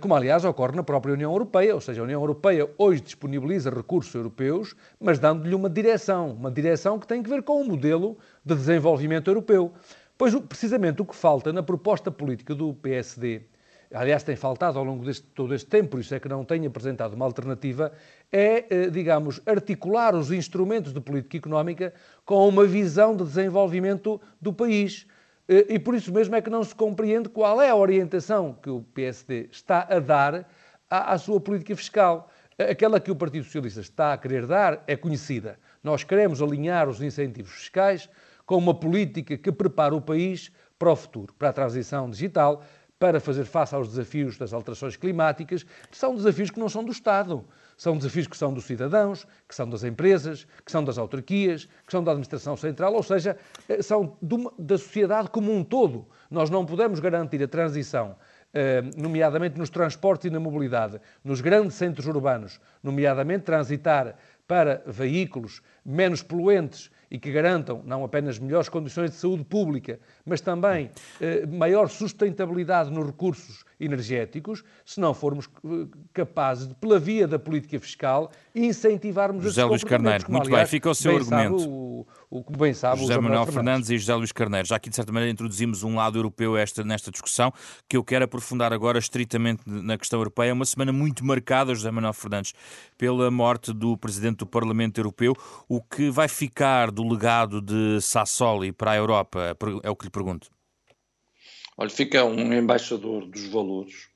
como 0.00 0.14
aliás 0.14 0.42
ocorre 0.42 0.74
na 0.74 0.82
própria 0.82 1.12
União 1.12 1.30
Europeia, 1.30 1.74
ou 1.74 1.82
seja, 1.82 2.00
a 2.00 2.04
União 2.04 2.18
Europeia 2.18 2.66
hoje 2.78 3.02
disponibiliza 3.02 3.68
recursos 3.68 4.14
europeus, 4.14 4.74
mas 4.98 5.18
dando-lhe 5.18 5.54
uma 5.54 5.68
direção, 5.68 6.30
uma 6.30 6.50
direção 6.50 6.98
que 6.98 7.06
tem 7.06 7.22
que 7.22 7.28
ver 7.28 7.42
com 7.42 7.60
o 7.60 7.68
modelo 7.68 8.16
de 8.42 8.54
desenvolvimento 8.54 9.28
europeu. 9.28 9.74
Pois, 10.18 10.34
precisamente, 10.34 11.02
o 11.02 11.04
que 11.04 11.14
falta 11.14 11.52
na 11.52 11.62
proposta 11.62 12.10
política 12.10 12.54
do 12.54 12.72
PSD, 12.72 13.42
aliás, 13.92 14.22
tem 14.22 14.34
faltado 14.34 14.78
ao 14.78 14.84
longo 14.84 15.04
de 15.04 15.20
todo 15.20 15.54
este 15.54 15.68
tempo, 15.68 15.90
por 15.90 16.00
isso 16.00 16.14
é 16.14 16.20
que 16.20 16.28
não 16.28 16.42
tem 16.42 16.64
apresentado 16.66 17.12
uma 17.12 17.26
alternativa, 17.26 17.92
é, 18.32 18.64
eh, 18.70 18.90
digamos, 18.90 19.42
articular 19.44 20.14
os 20.14 20.32
instrumentos 20.32 20.94
de 20.94 21.00
política 21.00 21.36
económica 21.36 21.92
com 22.24 22.48
uma 22.48 22.64
visão 22.64 23.14
de 23.14 23.24
desenvolvimento 23.24 24.18
do 24.40 24.54
país. 24.54 25.06
Eh, 25.46 25.74
e 25.74 25.78
por 25.78 25.94
isso 25.94 26.10
mesmo 26.10 26.34
é 26.34 26.40
que 26.40 26.48
não 26.48 26.64
se 26.64 26.74
compreende 26.74 27.28
qual 27.28 27.60
é 27.60 27.68
a 27.68 27.76
orientação 27.76 28.54
que 28.54 28.70
o 28.70 28.80
PSD 28.94 29.50
está 29.52 29.86
a 29.88 29.98
dar 29.98 30.48
à, 30.88 31.12
à 31.12 31.18
sua 31.18 31.38
política 31.38 31.76
fiscal. 31.76 32.30
Aquela 32.58 32.98
que 32.98 33.10
o 33.10 33.16
Partido 33.16 33.44
Socialista 33.44 33.80
está 33.80 34.14
a 34.14 34.18
querer 34.18 34.46
dar 34.46 34.82
é 34.86 34.96
conhecida. 34.96 35.58
Nós 35.84 36.02
queremos 36.02 36.40
alinhar 36.40 36.88
os 36.88 37.02
incentivos 37.02 37.52
fiscais 37.52 38.08
com 38.46 38.56
uma 38.56 38.72
política 38.72 39.36
que 39.36 39.52
prepara 39.52 39.94
o 39.94 40.00
país 40.00 40.50
para 40.78 40.92
o 40.92 40.96
futuro, 40.96 41.34
para 41.34 41.48
a 41.48 41.52
transição 41.52 42.08
digital, 42.08 42.62
para 42.98 43.20
fazer 43.20 43.44
face 43.44 43.74
aos 43.74 43.88
desafios 43.88 44.38
das 44.38 44.52
alterações 44.52 44.96
climáticas, 44.96 45.64
que 45.64 45.98
são 45.98 46.14
desafios 46.14 46.50
que 46.50 46.58
não 46.58 46.68
são 46.68 46.82
do 46.82 46.92
Estado, 46.92 47.44
são 47.76 47.96
desafios 47.96 48.26
que 48.26 48.36
são 48.36 48.54
dos 48.54 48.64
cidadãos, 48.64 49.26
que 49.46 49.54
são 49.54 49.68
das 49.68 49.84
empresas, 49.84 50.46
que 50.64 50.72
são 50.72 50.82
das 50.82 50.96
autarquias, 50.96 51.68
que 51.86 51.92
são 51.92 52.02
da 52.02 52.12
administração 52.12 52.56
central, 52.56 52.94
ou 52.94 53.02
seja, 53.02 53.36
eh, 53.68 53.82
são 53.82 54.16
da 54.58 54.78
sociedade 54.78 55.28
como 55.28 55.52
um 55.52 55.62
todo. 55.62 56.06
Nós 56.30 56.48
não 56.48 56.64
podemos 56.64 56.98
garantir 56.98 57.42
a 57.42 57.48
transição 57.48 58.16
eh, 58.54 58.82
nomeadamente 58.96 59.58
nos 59.58 59.68
transportes 59.68 60.24
e 60.24 60.30
na 60.30 60.40
mobilidade, 60.40 60.98
nos 61.22 61.42
grandes 61.42 61.74
centros 61.74 62.06
urbanos, 62.06 62.58
nomeadamente 62.82 63.44
transitar 63.44 64.16
para 64.48 64.82
veículos 64.86 65.60
menos 65.84 66.22
poluentes 66.22 66.90
e 67.10 67.18
que 67.18 67.30
garantam 67.30 67.82
não 67.84 68.04
apenas 68.04 68.38
melhores 68.38 68.68
condições 68.68 69.10
de 69.10 69.16
saúde 69.16 69.44
pública, 69.44 69.98
mas 70.24 70.40
também 70.40 70.90
eh, 71.20 71.46
maior 71.46 71.88
sustentabilidade 71.88 72.90
nos 72.90 73.06
recursos 73.06 73.64
energéticos, 73.78 74.64
se 74.84 75.00
não 75.00 75.12
formos 75.12 75.48
eh, 75.64 75.86
capazes, 76.12 76.68
de, 76.68 76.74
pela 76.74 76.98
via 76.98 77.28
da 77.28 77.38
política 77.38 77.78
fiscal, 77.78 78.30
incentivarmos 78.54 79.44
José 79.44 79.64
Luís 79.64 79.84
Carneiro, 79.84 80.24
como, 80.24 80.38
muito 80.38 80.48
aliás, 80.48 80.68
bem, 80.68 80.70
fica 80.70 80.90
o 80.90 80.94
seu 80.94 81.16
argumento. 81.16 81.68
O, 81.68 82.06
o, 82.30 82.42
como 82.42 82.58
bem 82.58 82.72
sabe 82.72 83.00
José 83.00 83.18
Manuel 83.18 83.46
Fernandes 83.46 83.90
e 83.90 83.98
José 83.98 84.14
Luís 84.14 84.32
Carneiro. 84.32 84.66
Já 84.66 84.76
aqui, 84.76 84.88
de 84.88 84.96
certa 84.96 85.12
maneira, 85.12 85.30
introduzimos 85.30 85.82
um 85.82 85.94
lado 85.94 86.18
europeu 86.18 86.56
esta, 86.56 86.82
nesta 86.82 87.10
discussão, 87.10 87.52
que 87.88 87.96
eu 87.96 88.04
quero 88.04 88.24
aprofundar 88.24 88.72
agora 88.72 88.98
estritamente 88.98 89.62
na 89.66 89.98
questão 89.98 90.18
europeia. 90.18 90.50
É 90.50 90.52
uma 90.52 90.66
semana 90.66 90.92
muito 90.92 91.24
marcada, 91.24 91.74
José 91.74 91.90
Manuel 91.90 92.14
Fernandes, 92.14 92.54
pela 92.96 93.30
morte 93.30 93.72
do 93.72 93.96
Presidente 93.96 94.38
do 94.38 94.46
Parlamento 94.46 94.98
Europeu. 94.98 95.34
O 95.68 95.82
que 95.82 96.10
vai 96.10 96.28
ficar 96.28 96.90
do 96.90 97.06
legado 97.06 97.60
de 97.60 98.00
Sassoli 98.00 98.72
para 98.72 98.92
a 98.92 98.96
Europa? 98.96 99.56
É 99.82 99.90
o 99.90 99.96
que 99.96 100.06
lhe 100.06 100.10
pergunto. 100.10 100.55
Olha, 101.78 101.90
fica 101.90 102.24
um 102.24 102.54
embaixador 102.54 103.26
dos 103.26 103.48
valores 103.48 104.08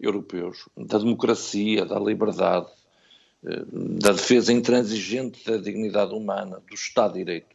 europeus, 0.00 0.66
da 0.74 0.96
democracia, 0.96 1.84
da 1.84 1.98
liberdade, 1.98 2.70
eh, 3.44 3.62
da 4.00 4.12
defesa 4.12 4.50
intransigente 4.50 5.44
da 5.44 5.58
dignidade 5.58 6.14
humana, 6.14 6.62
do 6.66 6.74
Estado 6.74 7.12
de 7.12 7.18
Direito. 7.18 7.54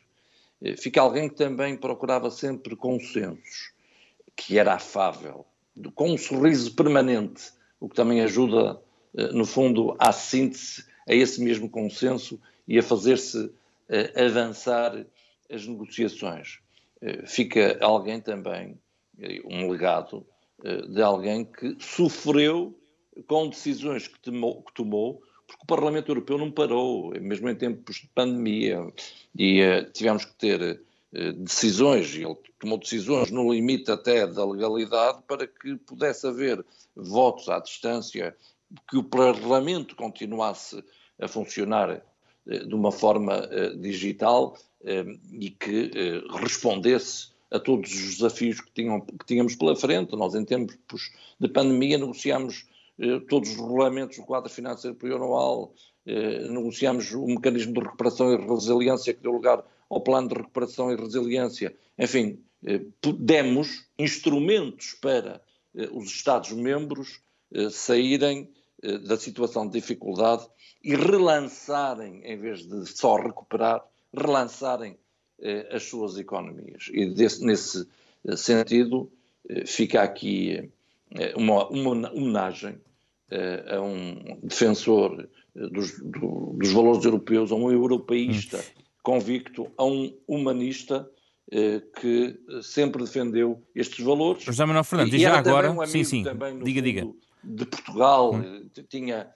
Eh, 0.62 0.76
fica 0.78 1.02
alguém 1.02 1.28
que 1.28 1.36
também 1.36 1.76
procurava 1.76 2.30
sempre 2.30 2.76
consensos, 2.76 3.74
que 4.36 4.60
era 4.60 4.76
afável, 4.76 5.48
com 5.96 6.12
um 6.12 6.18
sorriso 6.18 6.76
permanente, 6.76 7.52
o 7.80 7.90
que 7.90 7.96
também 7.96 8.22
ajuda, 8.22 8.80
eh, 9.18 9.32
no 9.32 9.48
fundo, 9.48 9.96
à 9.98 10.12
síntese, 10.12 10.86
a 11.08 11.16
esse 11.16 11.42
mesmo 11.42 11.68
consenso 11.68 12.40
e 12.68 12.78
a 12.78 12.84
fazer-se 12.84 13.52
avançar 14.16 15.04
as 15.52 15.66
negociações. 15.66 16.60
Fica 17.26 17.80
alguém 17.82 18.22
também 18.22 18.78
um 19.46 19.70
legado 19.70 20.26
eh, 20.64 20.82
de 20.88 21.02
alguém 21.02 21.46
que 21.46 21.76
sofreu 21.80 22.78
com 23.28 23.50
decisões 23.50 24.08
que 24.08 24.20
tomou, 24.20 24.62
que 24.64 24.74
tomou, 24.74 25.22
porque 25.46 25.64
o 25.64 25.68
Parlamento 25.68 26.10
Europeu 26.10 26.38
não 26.38 26.52
parou, 26.52 27.12
mesmo 27.20 27.50
em 27.50 27.56
tempos 27.56 27.98
de 27.98 28.08
pandemia, 28.08 28.88
e 29.36 29.62
uh, 29.62 29.92
tivemos 29.92 30.24
que 30.24 30.36
ter 30.36 30.82
decisões, 31.38 32.14
e 32.16 32.24
ele 32.24 32.38
tomou 32.60 32.78
decisões 32.78 33.32
no 33.32 33.52
limite 33.52 33.92
até 33.92 34.28
da 34.28 34.46
legalidade 34.46 35.24
para 35.28 35.48
que 35.48 35.76
pudesse 35.78 36.28
haver 36.28 36.64
votos 36.96 37.50
à 37.50 37.60
distância, 37.60 38.38
que 38.88 38.96
o 38.96 39.04
Parlamento 39.04 39.96
continuasse 39.96 40.84
a 41.20 41.28
funcionar 41.28 42.00
de 42.46 42.76
uma 42.76 42.92
forma 42.92 43.50
digital 43.80 44.56
e 45.32 45.50
que 45.50 45.92
respondesse 46.40 47.30
a 47.52 47.60
todos 47.60 47.92
os 47.92 48.16
desafios 48.18 48.62
que, 48.62 48.72
tinham, 48.72 49.02
que 49.02 49.26
tínhamos 49.26 49.56
pela 49.56 49.76
frente. 49.76 50.16
Nós, 50.16 50.36
em 50.36 50.46
tempos 50.46 51.12
de 51.40 51.48
pandemia, 51.48 51.98
negociámos 51.98 52.68
todos 53.28 53.50
os 53.52 53.56
regulamentos 53.56 54.18
do 54.18 54.24
quadro 54.24 54.50
financeiro 54.50 54.96
plurianual, 54.96 55.74
negociamos 56.06 57.12
o 57.14 57.26
mecanismo 57.26 57.74
de 57.74 57.80
recuperação 57.80 58.34
e 58.34 58.38
resiliência 58.38 59.14
que 59.14 59.22
deu 59.22 59.32
lugar 59.32 59.64
ao 59.90 60.02
plano 60.02 60.28
de 60.28 60.36
recuperação 60.36 60.92
e 60.92 60.96
resiliência. 60.96 61.76
Enfim, 61.98 62.44
demos 63.20 63.88
instrumentos 63.98 64.94
para 65.02 65.42
os 65.94 66.12
Estados-membros 66.12 67.22
saírem 67.72 68.52
da 69.08 69.18
situação 69.18 69.66
de 69.66 69.80
dificuldade 69.80 70.46
e 70.84 70.96
relançarem, 70.96 72.22
em 72.24 72.38
vez 72.38 72.66
de 72.66 72.86
só 72.86 73.16
recuperar, 73.16 73.84
relançarem 74.14 74.98
as 75.72 75.84
suas 75.84 76.18
economias. 76.18 76.90
E 76.92 77.06
desse, 77.06 77.46
nesse 77.46 77.88
sentido, 78.36 79.12
fica 79.66 80.02
aqui 80.02 80.70
uma, 81.36 81.68
uma 81.70 82.12
homenagem 82.12 82.76
a 83.68 83.82
um 83.82 84.40
defensor 84.44 85.28
dos, 85.56 86.00
do, 86.00 86.54
dos 86.58 86.72
valores 86.72 87.06
europeus, 87.06 87.52
a 87.52 87.56
um 87.56 87.72
europeísta 87.72 88.58
hum. 88.58 88.82
convicto, 89.04 89.72
a 89.78 89.86
um 89.86 90.14
humanista 90.28 91.10
que 92.00 92.40
sempre 92.62 93.04
defendeu 93.04 93.64
estes 93.74 94.04
valores. 94.06 94.44
José 94.44 94.66
Manuel 94.66 94.84
Fernandes, 94.84 95.14
e, 95.14 95.18
e 95.18 95.22
já 95.22 95.38
agora, 95.38 95.72
um 95.72 95.86
sim, 95.86 96.04
sim, 96.04 96.24
diga, 96.64 96.82
diga. 96.82 97.08
De 97.44 97.66
Portugal, 97.66 98.36
hum. 98.36 98.70
tinha, 98.88 99.28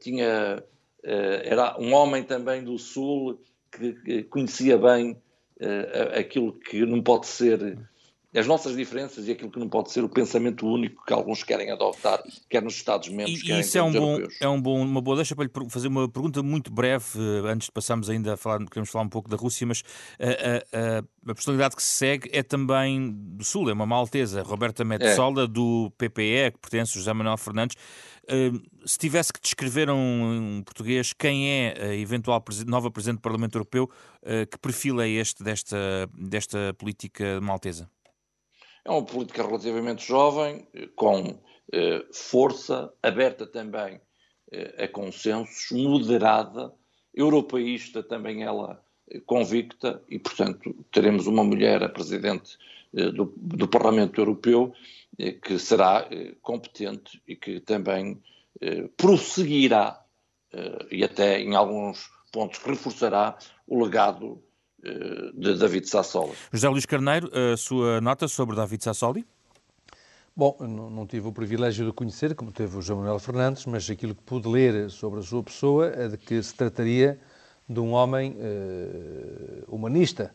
tinha, 0.00 0.62
era 1.02 1.76
um 1.80 1.92
homem 1.92 2.22
também 2.22 2.62
do 2.62 2.78
Sul 2.78 3.40
que 3.70 4.24
conhecia 4.24 4.76
bem 4.76 5.16
aquilo 6.16 6.52
que 6.52 6.84
não 6.86 7.02
pode 7.02 7.26
ser 7.26 7.78
as 8.34 8.46
nossas 8.46 8.76
diferenças 8.76 9.26
e 9.26 9.32
aquilo 9.32 9.50
que 9.50 9.58
não 9.58 9.68
pode 9.68 9.90
ser 9.90 10.04
o 10.04 10.08
pensamento 10.08 10.66
único 10.66 11.04
que 11.04 11.12
alguns 11.12 11.42
querem 11.42 11.70
adotar, 11.72 12.22
quer 12.48 12.62
nos 12.62 12.74
Estados-membros, 12.74 13.42
quer 13.42 13.58
isso 13.58 13.76
é 13.76 13.82
um 13.82 13.90
bom, 13.90 14.12
europeus. 14.12 14.36
É 14.40 14.48
um 14.48 14.60
bom, 14.60 14.80
uma 14.80 15.00
boa 15.00 15.16
deixa 15.16 15.34
para 15.34 15.44
lhe 15.44 15.50
fazer 15.68 15.88
uma 15.88 16.08
pergunta 16.08 16.40
muito 16.42 16.72
breve, 16.72 17.18
eh, 17.18 17.50
antes 17.50 17.66
de 17.66 17.72
passarmos 17.72 18.08
ainda 18.08 18.34
a 18.34 18.36
falar, 18.36 18.64
queremos 18.66 18.88
falar 18.88 19.04
um 19.04 19.08
pouco 19.08 19.28
da 19.28 19.36
Rússia, 19.36 19.66
mas 19.66 19.82
a, 20.18 20.24
eh, 20.24 20.64
a, 20.72 20.78
eh, 20.78 21.02
a, 21.26 21.34
personalidade 21.34 21.74
que 21.74 21.82
se 21.82 21.88
segue 21.88 22.30
é 22.32 22.42
também 22.42 23.10
do 23.10 23.42
Sul, 23.42 23.68
é 23.68 23.72
uma 23.72 23.86
maltesa, 23.86 24.42
Roberta 24.42 24.84
Metsola, 24.84 25.44
é. 25.44 25.46
do 25.48 25.92
PPE, 25.98 26.52
que 26.52 26.58
pertence 26.60 26.92
a 26.92 26.98
José 27.00 27.12
Manuel 27.12 27.36
Fernandes. 27.36 27.76
Se 28.86 28.98
tivesse 28.98 29.32
que 29.32 29.40
descrever 29.40 29.90
um, 29.90 29.96
um 30.58 30.62
português 30.62 31.12
quem 31.12 31.48
é 31.48 31.74
a 31.80 31.94
eventual 31.94 32.42
nova 32.66 32.90
Presidente 32.90 33.18
do 33.18 33.22
Parlamento 33.22 33.56
Europeu, 33.56 33.88
que 34.50 34.58
perfil 34.58 35.00
é 35.00 35.08
este 35.08 35.42
desta, 35.42 35.76
desta 36.16 36.74
política 36.74 37.40
maltesa? 37.40 37.90
É 38.84 38.90
uma 38.90 39.04
política 39.04 39.42
relativamente 39.42 40.06
jovem, 40.06 40.66
com 40.94 41.38
eh, 41.72 42.04
força, 42.12 42.92
aberta 43.00 43.46
também 43.46 44.00
eh, 44.50 44.84
a 44.84 44.88
consensos, 44.88 45.68
moderada, 45.70 46.74
europeísta 47.14 48.02
também 48.02 48.42
ela 48.42 48.82
eh, 49.08 49.20
convicta, 49.20 50.02
e 50.08 50.18
portanto 50.18 50.74
teremos 50.90 51.28
uma 51.28 51.44
mulher 51.44 51.82
a 51.84 51.88
presidente 51.88 52.58
do, 52.92 53.32
do 53.36 53.68
Parlamento 53.68 54.20
Europeu 54.20 54.72
que 55.42 55.58
será 55.58 56.08
competente 56.42 57.22
e 57.26 57.36
que 57.36 57.60
também 57.60 58.20
prosseguirá 58.96 60.00
e 60.90 61.04
até 61.04 61.40
em 61.40 61.54
alguns 61.54 62.08
pontos 62.32 62.60
reforçará 62.64 63.36
o 63.66 63.82
legado 63.82 64.42
de 65.34 65.58
David 65.58 65.88
Sassoli. 65.88 66.32
José 66.52 66.68
Luís 66.68 66.86
Carneiro, 66.86 67.30
a 67.34 67.56
sua 67.56 68.00
nota 68.00 68.26
sobre 68.28 68.56
David 68.56 68.82
Sassoli? 68.82 69.24
Bom, 70.36 70.56
não, 70.60 71.06
tive 71.06 71.28
o 71.28 71.32
privilégio 71.32 71.84
de 71.84 71.92
conhecer, 71.92 72.34
como 72.34 72.50
teve 72.50 72.76
o 72.76 72.80
João 72.80 73.00
Manuel 73.00 73.18
Fernandes, 73.18 73.66
mas 73.66 73.90
aquilo 73.90 74.14
que 74.14 74.22
pude 74.22 74.48
ler 74.48 74.88
sobre 74.88 75.20
a 75.20 75.22
sua 75.22 75.42
pessoa 75.42 75.88
é 75.88 76.08
de 76.08 76.16
que 76.16 76.42
se 76.42 76.54
trataria 76.54 77.20
de 77.68 77.78
um 77.78 77.92
homem 77.92 78.36
uh, 78.38 79.64
humanista, 79.68 80.34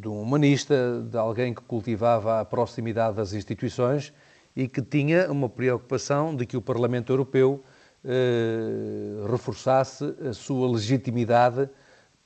de 0.00 0.08
um 0.08 0.20
humanista, 0.20 1.02
de 1.08 1.16
alguém 1.16 1.54
que 1.54 1.62
cultivava 1.62 2.40
a 2.40 2.44
proximidade 2.44 3.16
das 3.16 3.32
instituições 3.32 4.12
e 4.56 4.66
que 4.66 4.82
tinha 4.82 5.30
uma 5.30 5.48
preocupação 5.48 6.34
de 6.34 6.44
que 6.44 6.56
o 6.56 6.62
Parlamento 6.62 7.12
Europeu 7.12 7.62
uh, 8.04 9.30
reforçasse 9.30 10.04
a 10.28 10.32
sua 10.32 10.68
legitimidade 10.70 11.68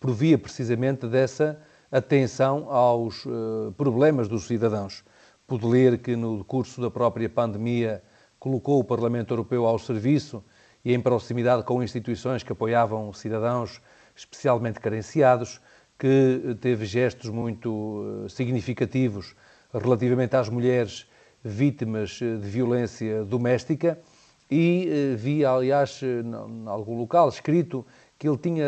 provia 0.00 0.38
precisamente 0.38 1.06
dessa 1.06 1.60
atenção 1.92 2.70
aos 2.70 3.24
uh, 3.26 3.74
problemas 3.76 4.26
dos 4.26 4.46
cidadãos. 4.46 5.04
Pude 5.46 5.66
ler 5.66 5.98
que 5.98 6.16
no 6.16 6.44
curso 6.44 6.80
da 6.80 6.90
própria 6.90 7.28
pandemia 7.28 8.02
colocou 8.38 8.80
o 8.80 8.84
Parlamento 8.84 9.32
Europeu 9.32 9.66
ao 9.66 9.78
serviço 9.78 10.42
e 10.84 10.94
em 10.94 11.00
proximidade 11.00 11.62
com 11.62 11.82
instituições 11.82 12.42
que 12.42 12.52
apoiavam 12.52 13.12
cidadãos 13.12 13.80
especialmente 14.16 14.80
carenciados, 14.80 15.60
que 16.04 16.54
teve 16.60 16.84
gestos 16.84 17.30
muito 17.30 17.70
uh, 17.70 18.28
significativos 18.28 19.34
relativamente 19.72 20.36
às 20.36 20.50
mulheres 20.50 21.06
vítimas 21.42 22.20
eh, 22.20 22.36
de 22.36 22.46
violência 22.46 23.24
doméstica 23.24 23.98
e 24.50 24.86
uh, 24.86 25.16
vi, 25.16 25.46
aliás, 25.46 26.02
em 26.02 26.68
algum 26.68 26.98
local 26.98 27.30
escrito 27.30 27.86
que 28.18 28.28
ele 28.28 28.36
tinha 28.36 28.66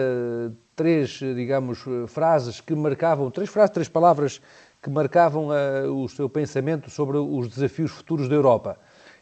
três, 0.74 1.10
digamos, 1.18 1.84
frases 2.06 2.58
que 2.58 2.74
marcavam, 2.74 3.30
três 3.30 3.50
frases, 3.50 3.74
três 3.74 3.88
palavras 3.90 4.40
que 4.82 4.88
marcavam 4.88 5.48
o 5.94 6.08
seu 6.08 6.30
pensamento 6.30 6.88
sobre 6.88 7.18
os 7.18 7.48
desafios 7.48 7.90
futuros 7.90 8.30
da 8.30 8.34
Europa. 8.34 8.78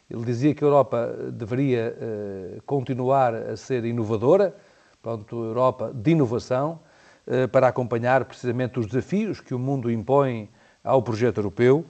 Ele 0.09 0.23
dizia 0.23 0.55
que 0.55 0.63
a 0.63 0.67
Europa 0.67 1.15
deveria 1.31 1.95
continuar 2.65 3.33
a 3.35 3.55
ser 3.55 3.85
inovadora, 3.85 4.55
pronto, 5.01 5.43
Europa 5.43 5.91
de 5.93 6.11
inovação, 6.11 6.79
para 7.51 7.67
acompanhar 7.67 8.25
precisamente 8.25 8.79
os 8.79 8.85
desafios 8.85 9.41
que 9.41 9.53
o 9.53 9.59
mundo 9.59 9.91
impõe 9.91 10.49
ao 10.83 11.01
projeto 11.01 11.37
europeu. 11.37 11.85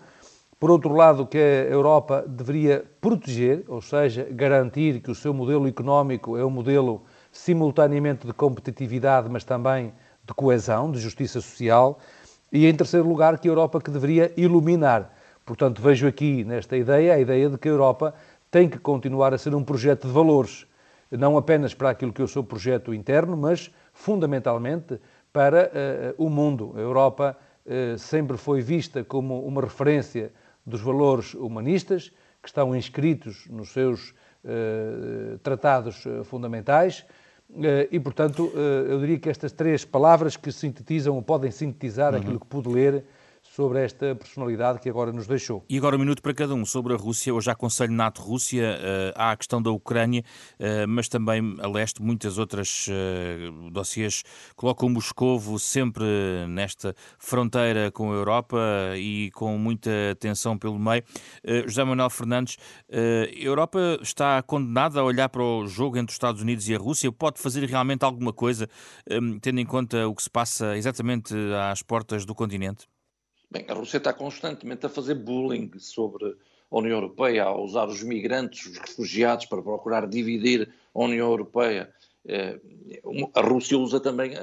Por 0.57 0.71
outro 0.71 0.93
lado, 0.93 1.25
que 1.27 1.37
a 1.37 1.69
Europa 1.69 2.23
deveria 2.27 2.85
proteger, 3.01 3.65
ou 3.67 3.81
seja, 3.81 4.25
garantir 4.31 5.01
que 5.01 5.11
o 5.11 5.15
seu 5.15 5.33
modelo 5.33 5.67
económico 5.67 6.37
é 6.37 6.45
um 6.45 6.49
modelo 6.49 7.03
simultaneamente 7.31 8.25
de 8.25 8.33
competitividade, 8.33 9.29
mas 9.29 9.43
também 9.43 9.93
de 10.25 10.33
coesão, 10.33 10.91
de 10.91 10.99
justiça 10.99 11.41
social, 11.41 11.99
e 12.51 12.65
em 12.65 12.73
terceiro 12.73 13.07
lugar 13.07 13.37
que 13.37 13.49
a 13.49 13.51
Europa 13.51 13.81
que 13.81 13.91
deveria 13.91 14.31
iluminar. 14.37 15.13
Portanto, 15.45 15.81
vejo 15.81 16.07
aqui 16.07 16.45
nesta 16.45 16.77
ideia 16.77 17.13
a 17.13 17.19
ideia 17.19 17.49
de 17.49 17.57
que 17.57 17.67
a 17.67 17.71
Europa 17.71 18.15
tem 18.49 18.69
que 18.69 18.79
continuar 18.79 19.33
a 19.33 19.37
ser 19.37 19.53
um 19.53 19.63
projeto 19.63 20.07
de 20.07 20.13
valores, 20.13 20.65
não 21.11 21.37
apenas 21.37 21.73
para 21.73 21.89
aquilo 21.89 22.13
que 22.13 22.21
é 22.21 22.25
o 22.25 22.27
seu 22.27 22.43
projeto 22.43 22.93
interno, 22.93 23.35
mas 23.35 23.69
fundamentalmente 23.95 24.99
para 25.33 25.71
uh, 26.19 26.23
o 26.23 26.29
mundo. 26.29 26.73
A 26.75 26.79
Europa 26.79 27.35
uh, 27.65 27.97
sempre 27.97 28.37
foi 28.37 28.61
vista 28.61 29.03
como 29.03 29.43
uma 29.43 29.61
referência 29.61 30.31
dos 30.63 30.81
valores 30.81 31.33
humanistas 31.33 32.11
que 32.43 32.49
estão 32.49 32.75
inscritos 32.75 33.47
nos 33.49 33.69
seus 33.69 34.13
tratados 35.41 36.03
fundamentais 36.25 37.03
eh, 37.53 37.87
e, 37.91 37.99
portanto, 37.99 38.51
eh, 38.55 38.91
eu 38.91 38.99
diria 38.99 39.19
que 39.19 39.29
estas 39.29 39.51
três 39.51 39.85
palavras 39.85 40.35
que 40.35 40.51
sintetizam 40.51 41.15
ou 41.15 41.21
podem 41.21 41.51
sintetizar 41.51 42.13
uhum. 42.13 42.19
aquilo 42.19 42.39
que 42.39 42.47
pude 42.47 42.69
ler 42.69 43.05
sobre 43.55 43.81
esta 43.81 44.13
personalidade 44.13 44.79
que 44.79 44.89
agora 44.89 45.13
nos 45.13 45.27
deixou. 45.27 45.63
E 45.69 45.77
agora 45.77 45.95
um 45.95 45.99
minuto 45.99 46.21
para 46.21 46.33
cada 46.33 46.53
um 46.53 46.65
sobre 46.65 46.93
a 46.93 46.97
Rússia. 46.97 47.33
Hoje 47.33 47.49
há 47.49 47.55
Conselho 47.55 47.93
NATO-Rússia, 47.93 48.77
uh, 48.77 49.13
há 49.15 49.31
a 49.31 49.37
questão 49.37 49.61
da 49.61 49.71
Ucrânia, 49.71 50.25
uh, 50.59 50.85
mas 50.89 51.07
também 51.07 51.55
a 51.61 51.67
leste 51.67 52.01
muitas 52.01 52.37
outras 52.37 52.87
uh, 52.89 53.71
dossiês 53.71 54.23
colocam 54.57 54.89
Moscovo 54.89 55.57
sempre 55.57 56.03
nesta 56.49 56.93
fronteira 57.17 57.89
com 57.91 58.11
a 58.11 58.15
Europa 58.15 58.57
e 58.97 59.31
com 59.31 59.57
muita 59.57 59.89
tensão 60.19 60.57
pelo 60.57 60.77
meio. 60.77 61.03
José 61.65 61.83
Manuel 61.83 62.09
Fernandes, 62.09 62.57
a 62.91 63.39
Europa 63.39 63.99
está 64.01 64.41
condenada 64.41 64.99
a 64.99 65.03
olhar 65.03 65.29
para 65.29 65.43
o 65.43 65.67
jogo 65.67 65.97
entre 65.97 66.11
os 66.11 66.15
Estados 66.15 66.41
Unidos 66.41 66.67
e 66.67 66.75
a 66.75 66.77
Rússia? 66.77 67.11
Pode 67.11 67.39
fazer 67.39 67.63
realmente 67.65 68.03
alguma 68.03 68.33
coisa, 68.33 68.67
tendo 69.41 69.59
em 69.59 69.65
conta 69.65 70.07
o 70.07 70.15
que 70.15 70.23
se 70.23 70.29
passa 70.29 70.77
exatamente 70.77 71.33
às 71.71 71.81
portas 71.81 72.25
do 72.25 72.35
continente? 72.35 72.87
Bem, 73.55 73.63
a 73.69 73.73
Rússia 73.73 73.99
está 73.99 74.11
constantemente 74.11 74.85
a 74.85 74.89
fazer 74.89 75.15
bullying 75.15 75.71
sobre 75.79 76.25
a 76.25 76.77
União 76.77 76.97
Europeia, 76.97 77.45
a 77.45 77.57
usar 77.57 77.87
os 77.87 78.03
migrantes, 78.03 78.65
os 78.65 78.77
refugiados 78.77 79.45
para 79.45 79.61
procurar 79.61 80.05
dividir 80.07 80.73
a 80.93 80.99
União 80.99 81.29
Europeia. 81.29 81.89
Eh, 82.27 82.59
a 83.33 83.39
Rússia 83.39 83.77
usa 83.77 84.01
também 84.01 84.35
a, 84.35 84.41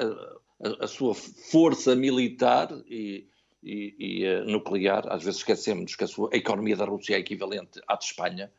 a, 0.66 0.85
a 0.85 0.87
sua 0.87 1.14
força 1.14 1.94
militar 1.94 2.70
e, 2.88 3.27
e, 3.62 3.94
e 3.98 4.25
eh, 4.25 4.44
nuclear, 4.44 5.05
às 5.12 5.22
vezes 5.22 5.40
esquecemos 5.40 5.94
que 5.94 6.05
a, 6.05 6.09
sua, 6.09 6.31
a 6.33 6.37
economia 6.38 6.75
da 6.75 6.87
Rússia 6.87 7.14
é 7.14 7.18
equivalente 7.18 7.83
à 7.87 7.96
de 7.96 8.05
Espanha, 8.05 8.51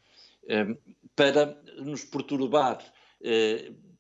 eh, 0.48 0.68
para 1.16 1.60
nos 1.80 2.04
perturbar, 2.04 2.78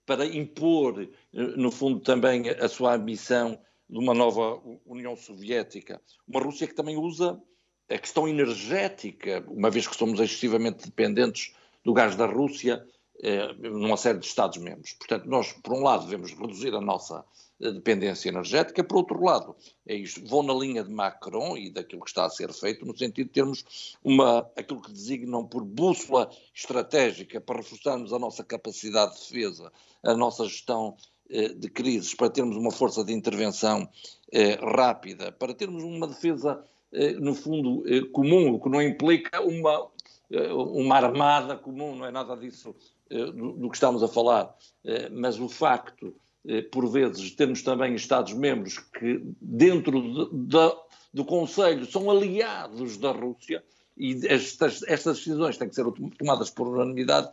para 0.05 0.25
impor, 0.25 1.07
no 1.31 1.71
fundo, 1.71 1.99
também 2.01 2.47
a 2.49 2.67
sua 2.67 2.93
ambição 2.93 3.57
de 3.89 3.97
uma 3.97 4.13
nova 4.13 4.61
União 4.85 5.15
Soviética. 5.15 6.01
Uma 6.27 6.41
Rússia 6.41 6.67
que 6.67 6.75
também 6.75 6.97
usa 6.97 7.41
a 7.89 7.97
questão 7.97 8.27
energética, 8.27 9.43
uma 9.47 9.69
vez 9.69 9.87
que 9.87 9.95
somos 9.95 10.19
excessivamente 10.19 10.85
dependentes 10.85 11.53
do 11.83 11.93
gás 11.93 12.15
da 12.15 12.25
Rússia 12.25 12.85
eh, 13.21 13.53
numa 13.53 13.97
série 13.97 14.19
de 14.19 14.25
Estados-membros. 14.25 14.93
Portanto, 14.93 15.25
nós, 15.25 15.53
por 15.53 15.73
um 15.73 15.83
lado, 15.83 16.05
devemos 16.05 16.31
reduzir 16.31 16.73
a 16.73 16.81
nossa 16.81 17.23
eh, 17.61 17.71
dependência 17.71 18.29
energética, 18.29 18.83
por 18.83 18.97
outro 18.97 19.23
lado, 19.23 19.55
é 19.87 19.95
isto, 19.95 20.25
vou 20.27 20.43
na 20.43 20.53
linha 20.53 20.83
de 20.83 20.91
Macron 20.91 21.55
e 21.55 21.69
daquilo 21.69 22.01
que 22.01 22.09
está 22.09 22.25
a 22.25 22.29
ser 22.29 22.51
feito, 22.51 22.85
no 22.85 22.97
sentido 22.97 23.27
de 23.27 23.33
termos 23.33 23.95
uma, 24.03 24.39
aquilo 24.57 24.81
que 24.81 24.91
designam 24.91 25.45
por 25.45 25.63
bússola 25.63 26.29
estratégica 26.53 27.39
para 27.39 27.57
reforçarmos 27.57 28.11
a 28.11 28.19
nossa 28.19 28.43
capacidade 28.43 29.13
de 29.13 29.19
defesa, 29.19 29.71
a 30.03 30.15
nossa 30.15 30.45
gestão 30.45 30.97
de 31.29 31.69
crises, 31.69 32.13
para 32.13 32.29
termos 32.29 32.55
uma 32.55 32.71
força 32.71 33.03
de 33.03 33.13
intervenção 33.13 33.87
eh, 34.33 34.55
rápida, 34.55 35.31
para 35.31 35.53
termos 35.53 35.83
uma 35.83 36.07
defesa, 36.07 36.63
eh, 36.91 37.13
no 37.13 37.35
fundo, 37.35 37.83
eh, 37.87 38.01
comum, 38.11 38.53
o 38.53 38.59
que 38.59 38.69
não 38.69 38.81
implica 38.81 39.41
uma, 39.41 39.87
eh, 40.31 40.51
uma 40.51 40.95
armada 40.95 41.55
comum, 41.55 41.95
não 41.95 42.05
é 42.05 42.11
nada 42.11 42.35
disso 42.35 42.75
eh, 43.11 43.31
do, 43.31 43.69
que 43.69 43.75
estamos 43.75 44.01
a 44.01 44.07
falar, 44.07 44.55
eh, 44.83 45.09
mas 45.09 45.39
o 45.39 45.47
facto, 45.47 46.15
eh, 46.47 46.63
por 46.63 46.87
vezes, 46.89 47.31
termos 47.35 47.61
também 47.61 47.93
Estados-membros 47.93 48.79
que, 48.79 49.21
dentro 49.39 50.01
de, 50.01 50.47
de, 50.47 50.75
do 51.13 51.23
Conselho, 51.23 51.85
são 51.85 52.09
aliados 52.09 52.97
da 52.97 53.11
Rússia 53.11 53.63
e 53.95 54.19
estas, 54.25 54.81
estas 54.87 55.17
decisões 55.17 55.57
têm 55.57 55.69
que 55.69 55.75
ser 55.75 55.85
tomadas 56.17 56.49
por 56.49 56.67
unanimidade, 56.67 57.29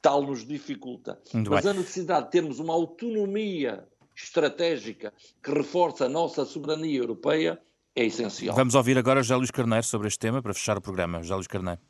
tal 0.00 0.22
nos 0.22 0.46
dificulta. 0.46 1.18
Muito 1.32 1.50
mas 1.50 1.64
bem. 1.64 1.72
a 1.72 1.74
necessidade 1.74 2.26
de 2.26 2.32
termos 2.32 2.58
uma 2.58 2.74
autonomia 2.74 3.86
estratégica 4.16 5.12
que 5.42 5.50
reforça 5.50 6.06
a 6.06 6.08
nossa 6.08 6.44
soberania 6.44 6.98
europeia 6.98 7.60
é 7.94 8.04
essencial. 8.04 8.54
Vamos 8.54 8.74
ouvir 8.74 8.96
agora 8.98 9.22
José 9.22 9.36
Luís 9.36 9.50
Carneiro 9.50 9.84
sobre 9.84 10.08
este 10.08 10.18
tema 10.18 10.42
para 10.42 10.54
fechar 10.54 10.76
o 10.76 10.80
programa. 10.80 11.22
José 11.22 11.34
Luís 11.34 11.46
Carneiro. 11.46 11.80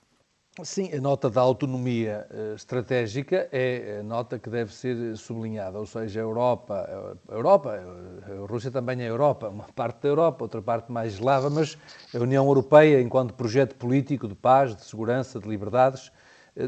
Sim, 0.64 0.92
a 0.92 1.00
nota 1.00 1.30
da 1.30 1.40
autonomia 1.40 2.26
uh, 2.28 2.54
estratégica 2.54 3.48
é 3.52 3.98
a 4.00 4.02
nota 4.02 4.36
que 4.36 4.50
deve 4.50 4.74
ser 4.74 5.16
sublinhada, 5.16 5.78
ou 5.78 5.86
seja, 5.86 6.20
a 6.20 6.22
Europa, 6.22 7.16
a 7.28 7.32
Europa, 7.32 7.70
a 7.72 8.46
Rússia 8.46 8.70
também 8.70 9.00
é 9.00 9.04
a 9.04 9.08
Europa, 9.08 9.48
uma 9.48 9.64
parte 9.64 10.02
da 10.02 10.08
Europa, 10.08 10.44
outra 10.44 10.60
parte 10.60 10.90
mais 10.90 11.14
eslava, 11.14 11.48
mas 11.48 11.78
a 12.12 12.18
União 12.18 12.44
Europeia, 12.44 13.00
enquanto 13.00 13.32
projeto 13.32 13.76
político 13.76 14.26
de 14.26 14.34
paz, 14.34 14.74
de 14.74 14.84
segurança, 14.84 15.38
de 15.38 15.48
liberdades, 15.48 16.10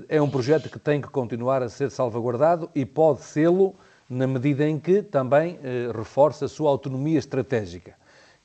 é 0.08 0.20
um 0.20 0.30
projeto 0.30 0.68
que 0.68 0.78
tem 0.78 1.00
que 1.00 1.08
continuar 1.08 1.62
a 1.62 1.68
ser 1.68 1.90
salvaguardado 1.90 2.70
e 2.74 2.84
pode 2.84 3.22
sê-lo 3.22 3.74
na 4.08 4.26
medida 4.26 4.68
em 4.68 4.78
que 4.78 5.02
também 5.02 5.56
uh, 5.56 5.96
reforça 5.96 6.44
a 6.44 6.48
sua 6.48 6.70
autonomia 6.70 7.18
estratégica, 7.18 7.94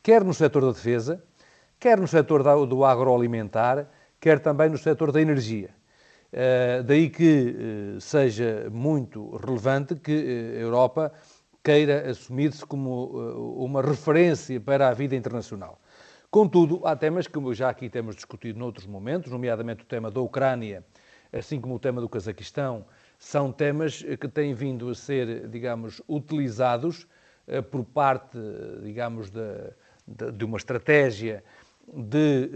quer 0.02 0.24
no 0.24 0.34
setor 0.34 0.62
da 0.62 0.72
defesa, 0.72 1.22
quer 1.80 2.00
no 2.00 2.08
setor 2.08 2.44
do 2.66 2.86
agroalimentar, 2.86 3.88
quer 4.20 4.40
também 4.40 4.70
no 4.70 4.78
setor 4.78 5.12
da 5.12 5.22
energia. 5.22 5.70
Uh, 6.32 6.84
daí 6.84 7.10
que 7.10 7.56
uh, 7.98 8.02
seja 8.02 8.70
muito 8.72 9.36
relevante 9.38 9.96
que 9.96 10.56
a 10.56 10.60
Europa 10.60 11.12
queira 11.64 12.10
assumir-se 12.10 12.66
como 12.66 13.62
uma 13.62 13.82
referência 13.82 14.60
para 14.60 14.88
a 14.88 14.94
vida 14.94 15.18
internacional. 15.18 15.78
Contudo, 16.32 16.82
há 16.86 16.96
temas 16.96 17.28
que 17.28 17.40
já 17.54 17.70
aqui 17.70 17.90
temos 17.90 18.16
discutido 18.16 18.58
noutros 18.58 18.88
momentos, 18.88 19.30
nomeadamente 19.30 19.84
o 19.84 19.86
tema 19.86 20.10
da 20.10 20.22
Ucrânia, 20.22 20.84
assim 21.32 21.60
como 21.60 21.76
o 21.76 21.80
tema 21.80 22.02
do 22.02 22.10
Cazaquistão, 22.10 22.86
são 23.18 23.52
temas 23.52 24.04
que 24.04 24.28
têm 24.28 24.54
vindo 24.54 24.90
a 24.90 24.96
ser, 24.96 25.48
digamos, 25.48 26.02
utilizados 26.08 27.08
por 27.72 27.84
parte, 27.84 28.38
digamos, 28.84 29.30
de, 29.30 29.42
de, 30.08 30.32
de 30.32 30.46
uma 30.46 30.58
estratégia 30.58 31.44
de 31.88 32.50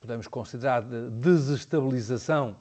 podemos 0.00 0.28
considerar 0.28 0.82
de 0.82 1.10
desestabilização 1.10 2.56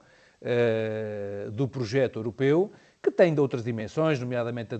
do 1.53 1.67
projeto 1.67 2.19
europeu, 2.19 2.71
que 3.01 3.11
tem 3.11 3.33
de 3.33 3.39
outras 3.39 3.63
dimensões, 3.63 4.19
nomeadamente 4.19 4.75
a, 4.75 4.77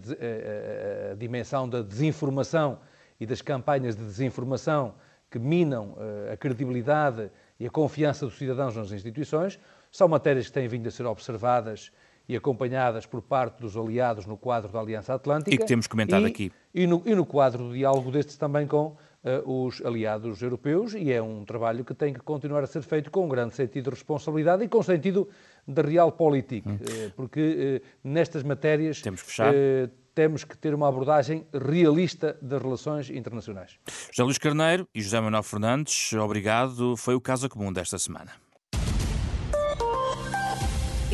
a, 1.12 1.16
dimensão 1.16 1.68
da 1.70 1.82
desinformação 1.82 2.80
e 3.20 3.26
das 3.26 3.42
campanhas 3.42 3.96
de 3.96 4.04
desinformação 4.04 4.96
que 5.30 5.40
minam 5.40 5.96
a 6.32 6.38
credibilidade 6.38 7.30
e 7.60 7.66
a 7.66 7.70
confiança 7.70 8.26
dos 8.26 8.38
cidadãos 8.38 8.76
nas 8.76 8.92
instituições. 8.92 9.60
São 9.96 10.10
matérias 10.10 10.48
que 10.48 10.52
têm 10.52 10.68
vindo 10.68 10.86
a 10.90 10.92
ser 10.92 11.06
observadas 11.06 11.90
e 12.28 12.36
acompanhadas 12.36 13.06
por 13.06 13.22
parte 13.22 13.62
dos 13.62 13.78
aliados 13.78 14.26
no 14.26 14.36
quadro 14.36 14.70
da 14.70 14.82
Aliança 14.82 15.14
Atlântica. 15.14 15.56
E 15.56 15.58
que 15.58 15.66
temos 15.66 15.88
comentado 15.88 16.28
e, 16.28 16.30
aqui. 16.30 16.52
E 16.74 16.86
no, 16.86 17.02
e 17.06 17.16
no 17.16 17.26
quadro 17.26 17.70
do 17.70 17.74
diálogo 17.74 18.12
destes 18.12 18.36
também 18.36 18.68
com 18.68 18.88
uh, 18.88 19.66
os 19.66 19.82
aliados 19.86 20.42
europeus 20.42 20.96
e 20.96 21.14
é 21.14 21.22
um 21.22 21.46
trabalho 21.46 21.86
que 21.86 21.94
tem 21.94 22.14
que 22.14 22.20
continuar 22.20 22.62
a 22.62 22.68
ser 22.68 22.82
feito 22.82 23.10
com 23.10 23.24
um 23.24 23.30
grande 23.30 23.56
sentido 23.56 23.86
de 23.86 23.92
responsabilidade 23.92 24.66
e 24.66 24.68
com 24.68 24.84
sentido 24.84 25.30
de 25.66 25.82
realpolitik, 25.82 26.68
hum. 26.68 26.76
uh, 26.76 27.12
porque 27.16 27.82
uh, 27.82 27.88
nestas 28.04 28.44
matérias 28.44 29.02
temos 29.02 29.22
que, 29.22 29.28
fechar. 29.30 29.54
temos 30.14 30.44
que 30.44 30.58
ter 30.58 30.76
uma 30.76 30.90
abordagem 30.90 31.48
realista 31.54 32.38
das 32.42 32.62
relações 32.62 33.10
internacionais. 33.10 33.80
José 34.12 34.24
Luís 34.24 34.38
Carneiro 34.38 34.86
e 34.94 35.02
José 35.02 35.22
Manuel 35.22 35.44
Fernandes, 35.44 36.12
obrigado. 36.12 36.98
Foi 36.98 37.16
o 37.16 37.22
caso 37.22 37.48
comum 37.48 37.72
desta 37.72 37.98
semana. 37.98 38.44